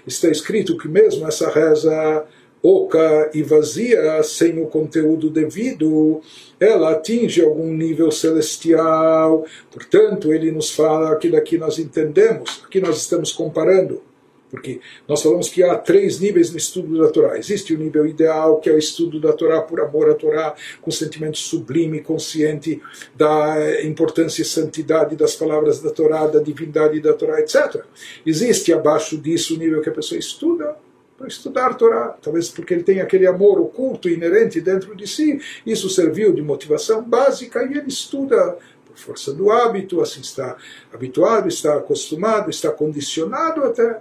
está 0.06 0.28
escrito 0.28 0.78
que 0.78 0.86
mesmo 0.86 1.26
essa 1.26 1.50
reza 1.50 2.24
oca 2.66 3.30
e 3.32 3.42
vazia, 3.44 4.20
sem 4.24 4.60
o 4.60 4.66
conteúdo 4.66 5.30
devido, 5.30 6.20
ela 6.58 6.92
atinge 6.92 7.40
algum 7.40 7.72
nível 7.72 8.10
celestial. 8.10 9.44
Portanto, 9.70 10.32
ele 10.32 10.50
nos 10.50 10.70
fala 10.70 11.14
que 11.16 11.58
nós 11.58 11.78
entendemos, 11.78 12.62
aqui 12.64 12.80
nós 12.80 12.96
estamos 12.96 13.30
comparando. 13.30 14.02
Porque 14.48 14.80
nós 15.08 15.22
falamos 15.22 15.48
que 15.48 15.62
há 15.62 15.76
três 15.76 16.20
níveis 16.20 16.50
no 16.52 16.56
estudo 16.56 16.98
da 16.98 17.08
Torá. 17.10 17.36
Existe 17.36 17.74
o 17.74 17.78
nível 17.78 18.06
ideal, 18.06 18.58
que 18.58 18.70
é 18.70 18.72
o 18.72 18.78
estudo 18.78 19.20
da 19.20 19.32
Torá 19.32 19.60
por 19.60 19.80
amor 19.80 20.08
à 20.08 20.14
Torá, 20.14 20.54
com 20.80 20.90
sentimento 20.90 21.36
sublime, 21.36 22.00
consciente 22.00 22.80
da 23.14 23.82
importância 23.82 24.42
e 24.42 24.44
santidade 24.44 25.16
das 25.16 25.34
palavras 25.34 25.80
da 25.82 25.90
Torá, 25.90 26.28
da 26.28 26.40
divindade 26.40 27.00
da 27.00 27.12
Torá, 27.12 27.40
etc. 27.40 27.82
Existe 28.24 28.72
abaixo 28.72 29.18
disso 29.18 29.56
o 29.56 29.58
nível 29.58 29.82
que 29.82 29.88
a 29.88 29.92
pessoa 29.92 30.18
estuda 30.18 30.76
para 31.16 31.26
estudar 31.28 31.74
Torá, 31.74 32.16
talvez 32.20 32.48
porque 32.48 32.74
ele 32.74 32.82
tem 32.82 33.00
aquele 33.00 33.26
amor 33.26 33.58
oculto 33.58 34.08
inerente 34.08 34.60
dentro 34.60 34.94
de 34.94 35.06
si, 35.06 35.40
isso 35.64 35.88
serviu 35.88 36.32
de 36.32 36.42
motivação 36.42 37.02
básica 37.02 37.64
e 37.64 37.78
ele 37.78 37.88
estuda 37.88 38.58
por 38.86 38.96
força 38.96 39.32
do 39.32 39.50
hábito, 39.50 40.00
assim 40.00 40.20
está 40.20 40.56
habituado, 40.92 41.48
está 41.48 41.76
acostumado, 41.76 42.50
está 42.50 42.70
condicionado 42.70 43.64
até. 43.64 44.00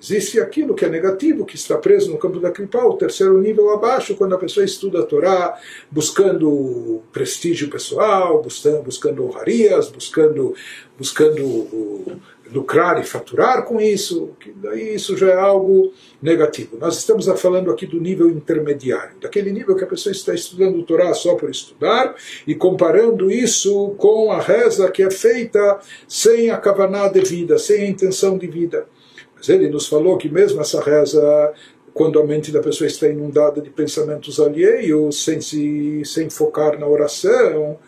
Existe 0.00 0.40
aquilo 0.40 0.74
que 0.74 0.84
é 0.84 0.88
negativo, 0.88 1.46
que 1.46 1.54
está 1.54 1.78
preso 1.78 2.10
no 2.10 2.18
campo 2.18 2.40
da 2.40 2.50
Kripa, 2.50 2.84
o 2.84 2.96
terceiro 2.96 3.40
nível 3.40 3.70
abaixo, 3.70 4.16
quando 4.16 4.34
a 4.34 4.38
pessoa 4.38 4.64
estuda 4.64 4.98
a 4.98 5.06
Torá, 5.06 5.56
buscando 5.88 7.02
prestígio 7.12 7.70
pessoal, 7.70 8.42
buscando 8.42 9.24
honrarias, 9.24 9.88
buscando, 9.90 10.56
buscando 10.98 12.20
lucrar 12.52 13.00
e 13.00 13.04
faturar 13.04 13.64
com 13.64 13.80
isso, 13.80 14.30
que 14.38 14.52
daí 14.52 14.94
isso 14.94 15.16
já 15.16 15.28
é 15.30 15.34
algo 15.34 15.92
negativo. 16.20 16.76
Nós 16.78 16.98
estamos 16.98 17.26
falando 17.40 17.70
aqui 17.70 17.86
do 17.86 18.00
nível 18.00 18.28
intermediário, 18.28 19.16
daquele 19.20 19.50
nível 19.50 19.74
que 19.74 19.84
a 19.84 19.86
pessoa 19.86 20.12
está 20.12 20.34
estudando 20.34 20.78
o 20.78 20.82
Torá 20.82 21.12
só 21.14 21.34
por 21.34 21.50
estudar 21.50 22.14
e 22.46 22.54
comparando 22.54 23.30
isso 23.30 23.94
com 23.96 24.30
a 24.30 24.40
reza 24.40 24.90
que 24.90 25.02
é 25.02 25.10
feita 25.10 25.80
sem 26.06 26.50
a 26.50 26.58
kavaná 26.58 27.08
de 27.08 27.20
vida, 27.20 27.58
sem 27.58 27.82
a 27.82 27.88
intenção 27.88 28.36
de 28.36 28.46
vida. 28.46 28.86
Mas 29.34 29.48
ele 29.48 29.68
nos 29.68 29.86
falou 29.86 30.18
que 30.18 30.28
mesmo 30.28 30.60
essa 30.60 30.80
reza 30.80 31.52
quando 31.94 32.18
a 32.18 32.24
mente 32.24 32.50
da 32.50 32.60
pessoa 32.60 32.88
está 32.88 33.06
inundada 33.06 33.60
de 33.60 33.68
pensamentos 33.68 34.40
alheios, 34.40 35.24
sem 35.24 35.40
se 35.40 36.02
sem 36.04 36.30
focar 36.30 36.78
na 36.78 36.86
oração, 36.86 37.78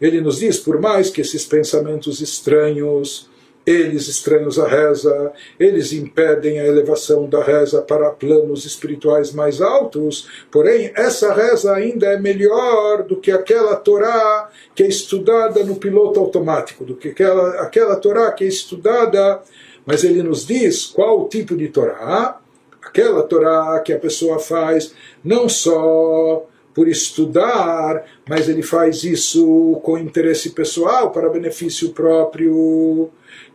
ele 0.00 0.20
nos 0.20 0.38
diz, 0.38 0.58
por 0.58 0.80
mais 0.80 1.10
que 1.10 1.20
esses 1.20 1.44
pensamentos 1.44 2.20
estranhos 2.20 3.28
eles 3.66 4.08
estranhos 4.08 4.58
à 4.58 4.66
reza, 4.66 5.32
eles 5.58 5.92
impedem 5.92 6.60
a 6.60 6.66
elevação 6.66 7.28
da 7.28 7.42
reza 7.42 7.80
para 7.80 8.10
planos 8.10 8.64
espirituais 8.64 9.32
mais 9.32 9.60
altos, 9.60 10.28
porém 10.50 10.92
essa 10.94 11.32
reza 11.32 11.74
ainda 11.74 12.06
é 12.06 12.18
melhor 12.18 13.02
do 13.02 13.16
que 13.16 13.30
aquela 13.30 13.76
Torá 13.76 14.50
que 14.74 14.82
é 14.82 14.86
estudada 14.86 15.64
no 15.64 15.76
piloto 15.76 16.20
automático, 16.20 16.84
do 16.84 16.94
que 16.94 17.08
aquela, 17.08 17.62
aquela 17.62 17.96
Torá 17.96 18.30
que 18.32 18.44
é 18.44 18.48
estudada, 18.48 19.40
mas 19.86 20.04
ele 20.04 20.22
nos 20.22 20.46
diz 20.46 20.86
qual 20.86 21.20
o 21.20 21.28
tipo 21.28 21.56
de 21.56 21.68
Torá, 21.68 22.38
aquela 22.82 23.22
Torá 23.22 23.80
que 23.80 23.92
a 23.92 23.98
pessoa 23.98 24.38
faz 24.38 24.94
não 25.24 25.48
só 25.48 26.46
por 26.74 26.88
estudar, 26.88 28.04
mas 28.28 28.48
ele 28.48 28.62
faz 28.62 29.04
isso 29.04 29.80
com 29.82 29.96
interesse 29.96 30.50
pessoal, 30.50 31.12
para 31.12 31.30
benefício 31.30 31.90
próprio. 31.90 33.10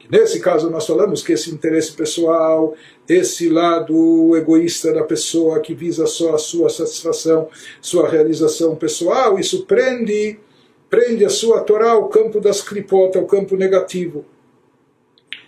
Nesse 0.10 0.40
caso, 0.40 0.72
nós 0.72 0.88
falamos 0.88 1.22
que 1.22 1.34
esse 1.34 1.52
interesse 1.52 1.92
pessoal, 1.92 2.74
esse 3.08 3.48
lado 3.48 4.36
egoísta 4.36 4.92
da 4.92 5.04
pessoa 5.04 5.60
que 5.60 5.76
visa 5.76 6.08
só 6.08 6.34
a 6.34 6.40
sua 6.40 6.70
satisfação, 6.70 7.48
sua 7.80 8.10
realização 8.10 8.76
pessoal, 8.76 9.38
isso 9.38 9.66
prende 9.66 10.40
prende 10.90 11.24
a 11.24 11.30
sua 11.30 11.62
Torá 11.62 11.92
ao 11.92 12.10
campo 12.10 12.42
das 12.42 12.62
clipot, 12.62 13.16
ao 13.16 13.26
campo 13.26 13.56
negativo. 13.56 14.26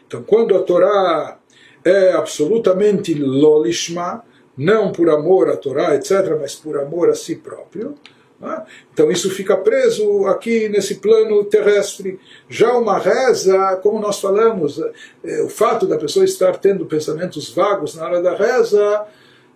Então, 0.06 0.22
quando 0.22 0.56
a 0.56 0.62
Torá 0.62 1.40
é 1.84 2.12
absolutamente 2.12 3.14
lolishma, 3.16 4.24
não 4.58 4.92
por 4.92 5.10
amor 5.10 5.50
à 5.50 5.58
Torá, 5.58 5.96
etc., 5.96 6.38
mas 6.40 6.56
por 6.56 6.78
amor 6.78 7.10
a 7.10 7.16
si 7.16 7.36
próprio, 7.36 7.96
né? 8.40 8.64
então 8.94 9.12
isso 9.12 9.30
fica 9.30 9.56
preso 9.56 10.26
aqui 10.26 10.68
nesse 10.70 10.96
plano 10.96 11.44
terrestre. 11.46 12.20
Já 12.50 12.74
uma 12.74 12.98
reza, 12.98 13.78
como 13.84 14.00
nós 14.00 14.20
falamos, 14.20 14.82
é, 15.24 15.42
o 15.44 15.50
fato 15.50 15.86
da 15.86 15.98
pessoa 15.98 16.26
estar 16.26 16.58
tendo 16.58 16.86
pensamentos 16.86 17.50
vagos 17.50 17.96
na 17.96 18.06
hora 18.06 18.22
da 18.22 18.36
reza, 18.36 19.06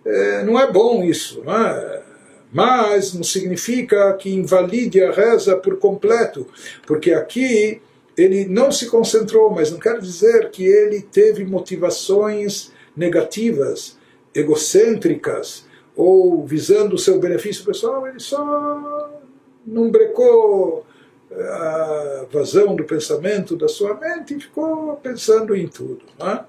é, 0.04 0.42
não 0.44 0.58
é 0.58 0.70
bom 0.70 1.02
isso. 1.02 1.42
É? 1.46 2.16
mas 2.52 3.12
não 3.12 3.22
significa 3.22 4.14
que 4.14 4.30
invalide 4.30 5.02
a 5.02 5.10
reza 5.10 5.56
por 5.56 5.78
completo, 5.78 6.46
porque 6.86 7.12
aqui 7.12 7.82
ele 8.16 8.46
não 8.46 8.72
se 8.72 8.86
concentrou, 8.86 9.50
mas 9.50 9.70
não 9.70 9.78
quer 9.78 10.00
dizer 10.00 10.50
que 10.50 10.64
ele 10.64 11.02
teve 11.02 11.44
motivações 11.44 12.72
negativas, 12.96 13.98
egocêntricas, 14.38 15.64
ou 15.94 16.44
visando 16.44 16.96
o 16.96 16.98
seu 16.98 17.18
benefício 17.18 17.64
pessoal, 17.64 18.06
ele 18.06 18.20
só 18.20 19.10
não 19.66 19.90
brecou 19.90 20.84
a 21.38 22.24
vazão 22.30 22.76
do 22.76 22.84
pensamento 22.84 23.56
da 23.56 23.68
sua 23.68 23.94
mente 23.94 24.34
e 24.34 24.40
ficou 24.40 24.96
pensando 25.02 25.54
em 25.56 25.66
tudo. 25.66 26.00
Né? 26.18 26.44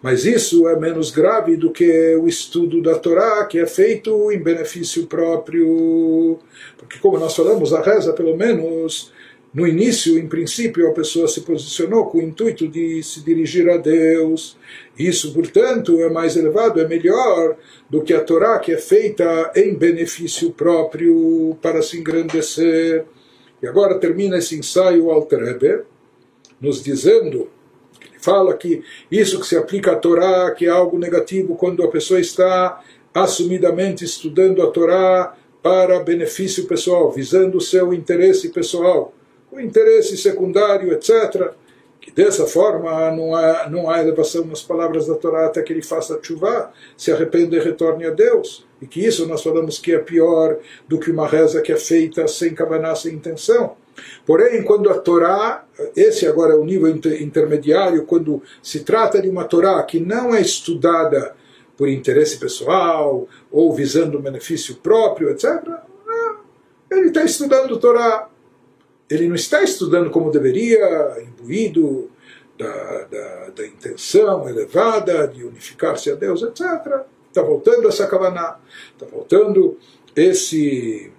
Mas 0.00 0.24
isso 0.24 0.66
é 0.68 0.78
menos 0.78 1.10
grave 1.10 1.56
do 1.56 1.70
que 1.70 2.16
o 2.16 2.26
estudo 2.26 2.80
da 2.82 2.98
Torá, 2.98 3.44
que 3.44 3.58
é 3.58 3.66
feito 3.66 4.32
em 4.32 4.38
benefício 4.38 5.06
próprio. 5.06 6.38
Porque, 6.78 6.98
como 6.98 7.18
nós 7.18 7.36
falamos, 7.36 7.72
a 7.72 7.82
reza, 7.82 8.12
pelo 8.12 8.36
menos 8.36 9.12
no 9.54 9.66
início, 9.66 10.18
em 10.18 10.26
princípio, 10.26 10.88
a 10.88 10.92
pessoa 10.92 11.28
se 11.28 11.42
posicionou 11.42 12.06
com 12.06 12.18
o 12.18 12.22
intuito 12.22 12.66
de 12.66 13.02
se 13.02 13.20
dirigir 13.20 13.68
a 13.68 13.76
Deus. 13.76 14.56
Isso, 14.98 15.34
portanto, 15.34 16.00
é 16.00 16.08
mais 16.08 16.36
elevado, 16.36 16.80
é 16.80 16.88
melhor 16.88 17.56
do 17.88 18.02
que 18.02 18.14
a 18.14 18.24
Torá, 18.24 18.58
que 18.58 18.72
é 18.72 18.78
feita 18.78 19.52
em 19.54 19.74
benefício 19.74 20.52
próprio 20.52 21.54
para 21.60 21.82
se 21.82 21.98
engrandecer. 21.98 23.04
E 23.62 23.66
agora 23.66 23.98
termina 23.98 24.38
esse 24.38 24.58
ensaio 24.58 25.10
Alter 25.10 25.44
Rebbe, 25.44 25.82
nos 26.58 26.82
dizendo, 26.82 27.50
ele 28.00 28.18
fala 28.18 28.56
que 28.56 28.82
isso 29.10 29.38
que 29.38 29.46
se 29.46 29.56
aplica 29.56 29.92
à 29.92 29.96
Torá, 29.96 30.50
que 30.52 30.64
é 30.64 30.70
algo 30.70 30.98
negativo 30.98 31.56
quando 31.56 31.82
a 31.82 31.90
pessoa 31.90 32.18
está 32.18 32.82
assumidamente 33.12 34.02
estudando 34.02 34.62
a 34.62 34.70
Torá 34.70 35.36
para 35.62 36.00
benefício 36.00 36.64
pessoal, 36.64 37.12
visando 37.12 37.58
o 37.58 37.60
seu 37.60 37.92
interesse 37.92 38.48
pessoal, 38.48 39.12
o 39.52 39.60
interesse 39.60 40.16
secundário, 40.16 40.92
etc 40.92 41.54
que 42.02 42.10
dessa 42.10 42.46
forma 42.46 43.12
não 43.12 43.34
há, 43.34 43.70
não 43.70 43.88
há 43.88 44.00
elevação 44.00 44.44
nas 44.44 44.60
palavras 44.60 45.06
da 45.06 45.14
Torá 45.14 45.46
até 45.46 45.62
que 45.62 45.72
ele 45.72 45.82
faça 45.82 46.18
chuva, 46.20 46.72
se 46.96 47.12
arrependa 47.12 47.56
e 47.56 47.60
retorne 47.60 48.04
a 48.04 48.10
Deus. 48.10 48.66
E 48.80 48.86
que 48.88 49.06
isso 49.06 49.24
nós 49.24 49.40
falamos 49.40 49.78
que 49.78 49.92
é 49.92 49.98
pior 49.98 50.58
do 50.88 50.98
que 50.98 51.12
uma 51.12 51.28
reza 51.28 51.62
que 51.62 51.70
é 51.70 51.76
feita 51.76 52.26
sem 52.26 52.52
cabaná, 52.52 52.96
sem 52.96 53.14
intenção. 53.14 53.76
Porém, 54.26 54.64
quando 54.64 54.90
a 54.90 54.98
Torá, 54.98 55.64
esse 55.94 56.26
agora 56.26 56.54
é 56.54 56.56
o 56.56 56.64
nível 56.64 56.88
intermediário, 56.88 58.04
quando 58.04 58.42
se 58.60 58.80
trata 58.80 59.22
de 59.22 59.28
uma 59.28 59.44
Torá 59.44 59.80
que 59.84 60.00
não 60.00 60.34
é 60.34 60.40
estudada 60.40 61.36
por 61.76 61.88
interesse 61.88 62.36
pessoal 62.36 63.28
ou 63.50 63.72
visando 63.72 64.18
benefício 64.18 64.74
próprio, 64.76 65.30
etc., 65.30 65.46
ele 66.90 67.08
está 67.08 67.24
estudando 67.24 67.78
Torá 67.78 68.28
ele 69.12 69.28
não 69.28 69.34
está 69.34 69.62
estudando 69.62 70.10
como 70.10 70.30
deveria, 70.30 71.22
imbuído 71.22 72.10
da, 72.58 73.04
da, 73.04 73.50
da 73.50 73.66
intenção 73.66 74.48
elevada 74.48 75.28
de 75.28 75.44
unificar-se 75.44 76.10
a 76.10 76.14
Deus, 76.14 76.42
etc. 76.42 77.02
Está 77.28 77.42
voltando 77.42 77.88
essa 77.88 78.06
kavaná, 78.06 78.58
está 78.92 79.04
voltando 79.04 79.78
esse, 80.16 81.12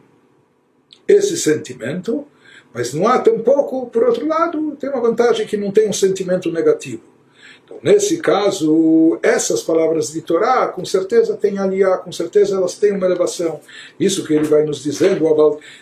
esse 1.08 1.38
sentimento, 1.38 2.26
mas 2.74 2.96
não 2.96 3.08
há 3.08 3.20
tampouco, 3.20 3.88
por 3.92 4.04
outro 4.04 4.28
lado, 4.28 4.76
tem 4.80 4.90
uma 4.90 5.02
vantagem 5.02 5.46
que 5.46 5.56
não 5.56 5.72
tem 5.72 5.88
um 5.88 5.94
sentimento 5.94 6.52
negativo. 6.52 7.04
Então, 7.66 7.78
nesse 7.82 8.18
caso, 8.18 9.18
essas 9.24 9.62
palavras 9.62 10.12
de 10.12 10.22
Torá, 10.22 10.68
com 10.68 10.84
certeza 10.84 11.38
tem 11.38 11.58
aliá, 11.58 11.98
com 11.98 12.12
certeza 12.12 12.58
elas 12.58 12.76
têm 12.76 12.92
uma 12.92 13.06
elevação. 13.06 13.60
Isso 14.00 14.26
que 14.26 14.34
ele 14.34 14.46
vai 14.46 14.64
nos 14.64 14.84
dizendo, 14.84 15.26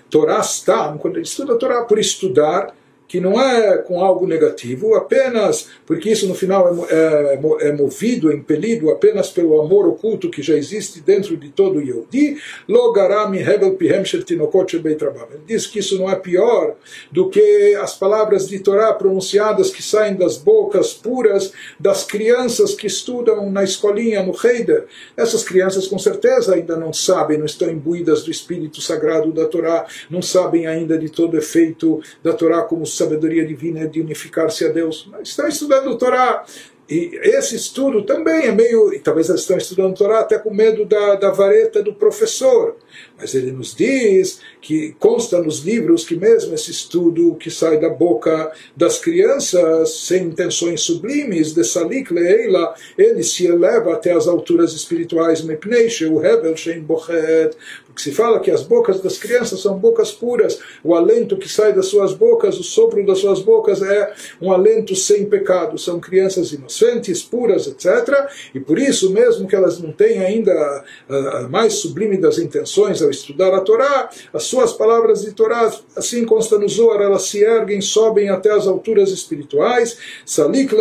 Torá 0.09 0.39
está, 0.39 0.95
quando 0.97 1.15
ele 1.15 1.25
estuda 1.25 1.53
a 1.53 1.57
Torá, 1.57 1.83
por 1.83 1.97
estudar, 1.97 2.75
que 3.11 3.19
não 3.19 3.41
é 3.41 3.77
com 3.79 4.01
algo 4.01 4.25
negativo, 4.25 4.95
apenas 4.95 5.67
porque 5.85 6.09
isso 6.09 6.25
no 6.29 6.33
final 6.33 6.87
é, 6.89 7.33
é, 7.33 7.67
é 7.67 7.71
movido, 7.73 8.31
é 8.31 8.35
impelido 8.35 8.89
apenas 8.89 9.27
pelo 9.27 9.59
amor 9.59 9.85
oculto 9.85 10.29
que 10.29 10.41
já 10.41 10.55
existe 10.55 11.01
dentro 11.01 11.35
de 11.35 11.49
todo 11.49 11.81
Yehudi, 11.81 12.37
Logarami 12.69 13.39
Hebel 13.39 13.75
Pihem 13.75 14.03
Ele 14.13 15.41
diz 15.45 15.67
que 15.67 15.79
isso 15.79 15.99
não 15.99 16.09
é 16.09 16.15
pior 16.15 16.75
do 17.11 17.29
que 17.29 17.75
as 17.81 17.97
palavras 17.97 18.47
de 18.47 18.59
Torá 18.59 18.93
pronunciadas 18.93 19.71
que 19.71 19.83
saem 19.83 20.15
das 20.15 20.37
bocas 20.37 20.93
puras 20.93 21.51
das 21.77 22.05
crianças 22.05 22.73
que 22.75 22.87
estudam 22.87 23.51
na 23.51 23.61
escolinha, 23.61 24.23
no 24.23 24.33
Heider. 24.41 24.85
Essas 25.17 25.43
crianças 25.43 25.85
com 25.85 25.99
certeza 25.99 26.55
ainda 26.55 26.77
não 26.77 26.93
sabem, 26.93 27.37
não 27.37 27.45
estão 27.45 27.69
imbuídas 27.69 28.23
do 28.23 28.31
espírito 28.31 28.79
sagrado 28.79 29.33
da 29.33 29.47
Torá, 29.47 29.85
não 30.09 30.21
sabem 30.21 30.65
ainda 30.65 30.97
de 30.97 31.09
todo 31.09 31.33
o 31.33 31.37
efeito 31.37 32.01
da 32.23 32.31
Torá 32.31 32.61
como 32.61 32.85
sabedoria 33.03 33.45
divina 33.45 33.87
de 33.87 34.01
unificar-se 34.01 34.65
a 34.65 34.69
Deus. 34.69 35.09
Estão 35.23 35.47
estudando 35.47 35.97
Torá. 35.97 36.45
E 36.91 37.17
esse 37.23 37.55
estudo 37.55 38.03
também 38.03 38.47
é 38.47 38.51
meio. 38.51 38.93
E 38.93 38.99
talvez 38.99 39.29
eles 39.29 39.39
estão 39.39 39.57
estudando 39.57 39.95
Torá 39.95 40.19
até 40.19 40.37
com 40.37 40.53
medo 40.53 40.83
da, 40.83 41.15
da 41.15 41.31
vareta 41.31 41.81
do 41.81 41.93
professor. 41.93 42.75
Mas 43.17 43.33
ele 43.33 43.53
nos 43.53 43.73
diz 43.73 44.41
que 44.59 44.93
consta 44.99 45.41
nos 45.41 45.59
livros 45.59 46.03
que 46.03 46.17
mesmo 46.17 46.53
esse 46.53 46.69
estudo 46.69 47.35
que 47.35 47.49
sai 47.49 47.79
da 47.79 47.87
boca 47.87 48.51
das 48.75 48.99
crianças, 48.99 50.01
sem 50.01 50.23
intenções 50.23 50.81
sublimes, 50.81 51.53
de 51.53 51.63
Salik 51.63 52.13
Leila, 52.13 52.75
ele 52.97 53.23
se 53.23 53.45
eleva 53.45 53.93
até 53.93 54.11
as 54.11 54.27
alturas 54.27 54.73
espirituais, 54.73 55.41
Mepnei, 55.41 55.87
o 56.09 56.21
Hebel, 56.21 56.57
Shein 56.57 56.81
Bochet, 56.81 57.55
porque 57.85 58.01
se 58.01 58.11
fala 58.11 58.39
que 58.39 58.51
as 58.51 58.63
bocas 58.63 59.01
das 59.01 59.17
crianças 59.17 59.61
são 59.61 59.77
bocas 59.77 60.11
puras, 60.11 60.59
o 60.83 60.95
alento 60.95 61.37
que 61.37 61.47
sai 61.47 61.73
das 61.73 61.87
suas 61.87 62.13
bocas, 62.13 62.59
o 62.59 62.63
sopro 62.63 63.05
das 63.05 63.19
suas 63.19 63.41
bocas 63.41 63.81
é 63.81 64.13
um 64.41 64.51
alento 64.51 64.95
sem 64.95 65.25
pecado, 65.25 65.77
são 65.77 65.99
crianças 65.99 66.51
inocentes, 66.51 66.80
puras, 67.21 67.67
etc. 67.67 68.29
E 68.53 68.59
por 68.59 68.79
isso, 68.79 69.11
mesmo 69.11 69.47
que 69.47 69.55
elas 69.55 69.79
não 69.79 69.91
tenham 69.91 70.25
ainda 70.25 70.83
a 71.09 71.47
mais 71.49 71.73
sublime 71.75 72.17
das 72.17 72.37
intenções 72.37 73.01
ao 73.01 73.09
estudar 73.09 73.53
a 73.53 73.61
Torá, 73.61 74.09
as 74.33 74.43
suas 74.43 74.73
palavras 74.73 75.21
de 75.21 75.31
Torá, 75.31 75.71
assim 75.95 76.25
consta 76.25 76.57
no 76.57 76.67
Zohar, 76.67 77.01
elas 77.01 77.23
se 77.23 77.43
erguem, 77.43 77.81
sobem 77.81 78.29
até 78.29 78.51
as 78.51 78.67
alturas 78.67 79.11
espirituais, 79.11 79.97
salik 80.25 80.71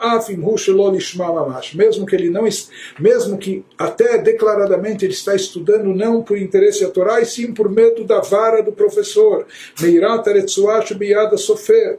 afim 0.00 0.38
mesmo 1.74 2.06
que 2.06 2.14
ele 2.14 2.30
não, 2.30 2.48
mesmo 2.98 3.38
que 3.38 3.64
até 3.76 4.18
declaradamente 4.18 5.04
ele 5.04 5.12
está 5.12 5.34
estudando 5.34 5.94
não 5.94 6.22
por 6.22 6.38
interesse 6.38 6.84
a 6.84 6.90
Torá, 6.90 7.20
e 7.20 7.26
sim 7.26 7.52
por 7.52 7.70
medo 7.70 8.04
da 8.04 8.20
vara 8.20 8.62
do 8.62 8.72
professor. 8.72 9.46
Meirat 9.80 10.28
aretsuach 10.28 10.94
biada 10.94 11.36
sofer. 11.36 11.98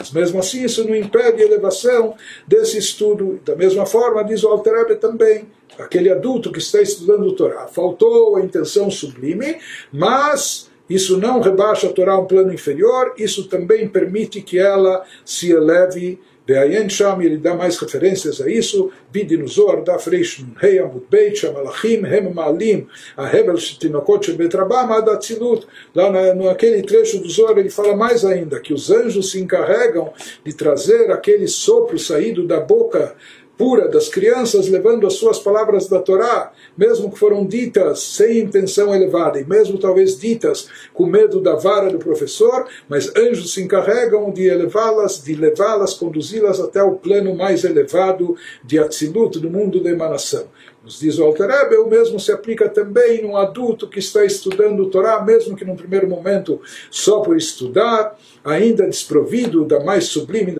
Mas 0.00 0.10
mesmo 0.12 0.40
assim 0.40 0.64
isso 0.64 0.82
não 0.88 0.96
impede 0.96 1.42
a 1.42 1.46
elevação 1.46 2.14
desse 2.48 2.78
estudo. 2.78 3.38
Da 3.44 3.54
mesma 3.54 3.84
forma, 3.84 4.24
diz 4.24 4.42
o 4.42 4.48
Alterebe 4.48 4.94
também, 4.96 5.46
aquele 5.78 6.10
adulto 6.10 6.50
que 6.50 6.58
está 6.58 6.80
estudando 6.80 7.26
o 7.26 7.36
Torá, 7.36 7.68
faltou 7.68 8.36
a 8.36 8.40
intenção 8.40 8.90
sublime, 8.90 9.58
mas 9.92 10.70
isso 10.88 11.18
não 11.18 11.40
rebaixa 11.40 11.86
a 11.86 11.92
Torá 11.92 12.14
a 12.14 12.18
um 12.18 12.24
plano 12.24 12.52
inferior, 12.52 13.12
isso 13.18 13.46
também 13.46 13.86
permite 13.86 14.40
que 14.40 14.58
ela 14.58 15.04
se 15.22 15.52
eleve 15.52 16.18
Ve'ayen 16.50 16.88
Sham, 16.88 17.22
ele 17.22 17.36
dá 17.36 17.54
mais 17.54 17.78
referências 17.78 18.40
a 18.40 18.50
isso, 18.50 18.90
Bidi 19.12 19.36
no 19.36 19.46
Zohar, 19.46 19.84
da 19.84 20.00
Freish 20.00 20.44
Hei 20.60 20.80
Amud 20.80 21.04
Beit, 21.08 21.38
Shamalachim, 21.38 22.04
Hem 22.04 22.34
Maalim, 22.34 22.88
a 23.16 23.24
Hebel 23.32 23.56
Shetinokot 23.56 24.26
Shebetrabam, 24.26 24.90
Ad 24.90 25.08
Atzilut. 25.10 25.64
Lá 25.94 26.10
na, 26.10 26.34
naquele 26.34 26.82
trecho 26.82 27.20
do 27.20 27.30
Zohar 27.30 27.56
ele 27.56 27.70
fala 27.70 27.94
mais 27.94 28.24
ainda, 28.24 28.58
que 28.58 28.74
os 28.74 28.90
anjos 28.90 29.30
se 29.30 29.40
encarregam 29.40 30.12
de 30.44 30.52
trazer 30.52 31.12
aquele 31.12 31.46
sopro 31.46 32.00
saído 32.00 32.44
da 32.44 32.58
boca 32.58 33.14
pura 33.60 33.88
das 33.88 34.08
crianças, 34.08 34.68
levando 34.68 35.06
as 35.06 35.12
suas 35.12 35.38
palavras 35.38 35.86
da 35.86 36.00
Torá, 36.00 36.50
mesmo 36.78 37.12
que 37.12 37.18
foram 37.18 37.44
ditas 37.44 38.00
sem 38.00 38.38
intenção 38.38 38.94
elevada, 38.94 39.38
e 39.38 39.44
mesmo 39.44 39.76
talvez 39.76 40.18
ditas 40.18 40.66
com 40.94 41.04
medo 41.04 41.42
da 41.42 41.56
vara 41.56 41.90
do 41.90 41.98
professor, 41.98 42.66
mas 42.88 43.14
anjos 43.14 43.52
se 43.52 43.62
encarregam 43.62 44.30
de 44.30 44.46
elevá-las, 44.46 45.22
de 45.22 45.34
levá-las, 45.34 45.92
conduzi-las 45.92 46.58
até 46.58 46.82
o 46.82 46.92
plano 46.92 47.34
mais 47.34 47.62
elevado 47.62 48.34
de 48.64 48.78
Atzilut, 48.78 49.38
do 49.38 49.50
mundo 49.50 49.82
da 49.82 49.90
emanação. 49.90 50.46
Nos 50.82 50.98
diz 50.98 51.18
o 51.18 51.24
Alter 51.24 51.46
Rebbe, 51.46 51.76
o 51.76 51.86
mesmo 51.86 52.18
se 52.18 52.32
aplica 52.32 52.66
também 52.66 53.22
num 53.22 53.36
adulto 53.36 53.86
que 53.86 53.98
está 53.98 54.24
estudando 54.24 54.84
o 54.84 54.88
Torá, 54.88 55.22
mesmo 55.22 55.54
que 55.54 55.66
num 55.66 55.76
primeiro 55.76 56.08
momento 56.08 56.58
só 56.90 57.20
por 57.20 57.36
estudar, 57.36 58.18
ainda 58.42 58.86
desprovido 58.86 59.66
da 59.66 59.84
mais 59.84 60.04
sublime 60.06 60.52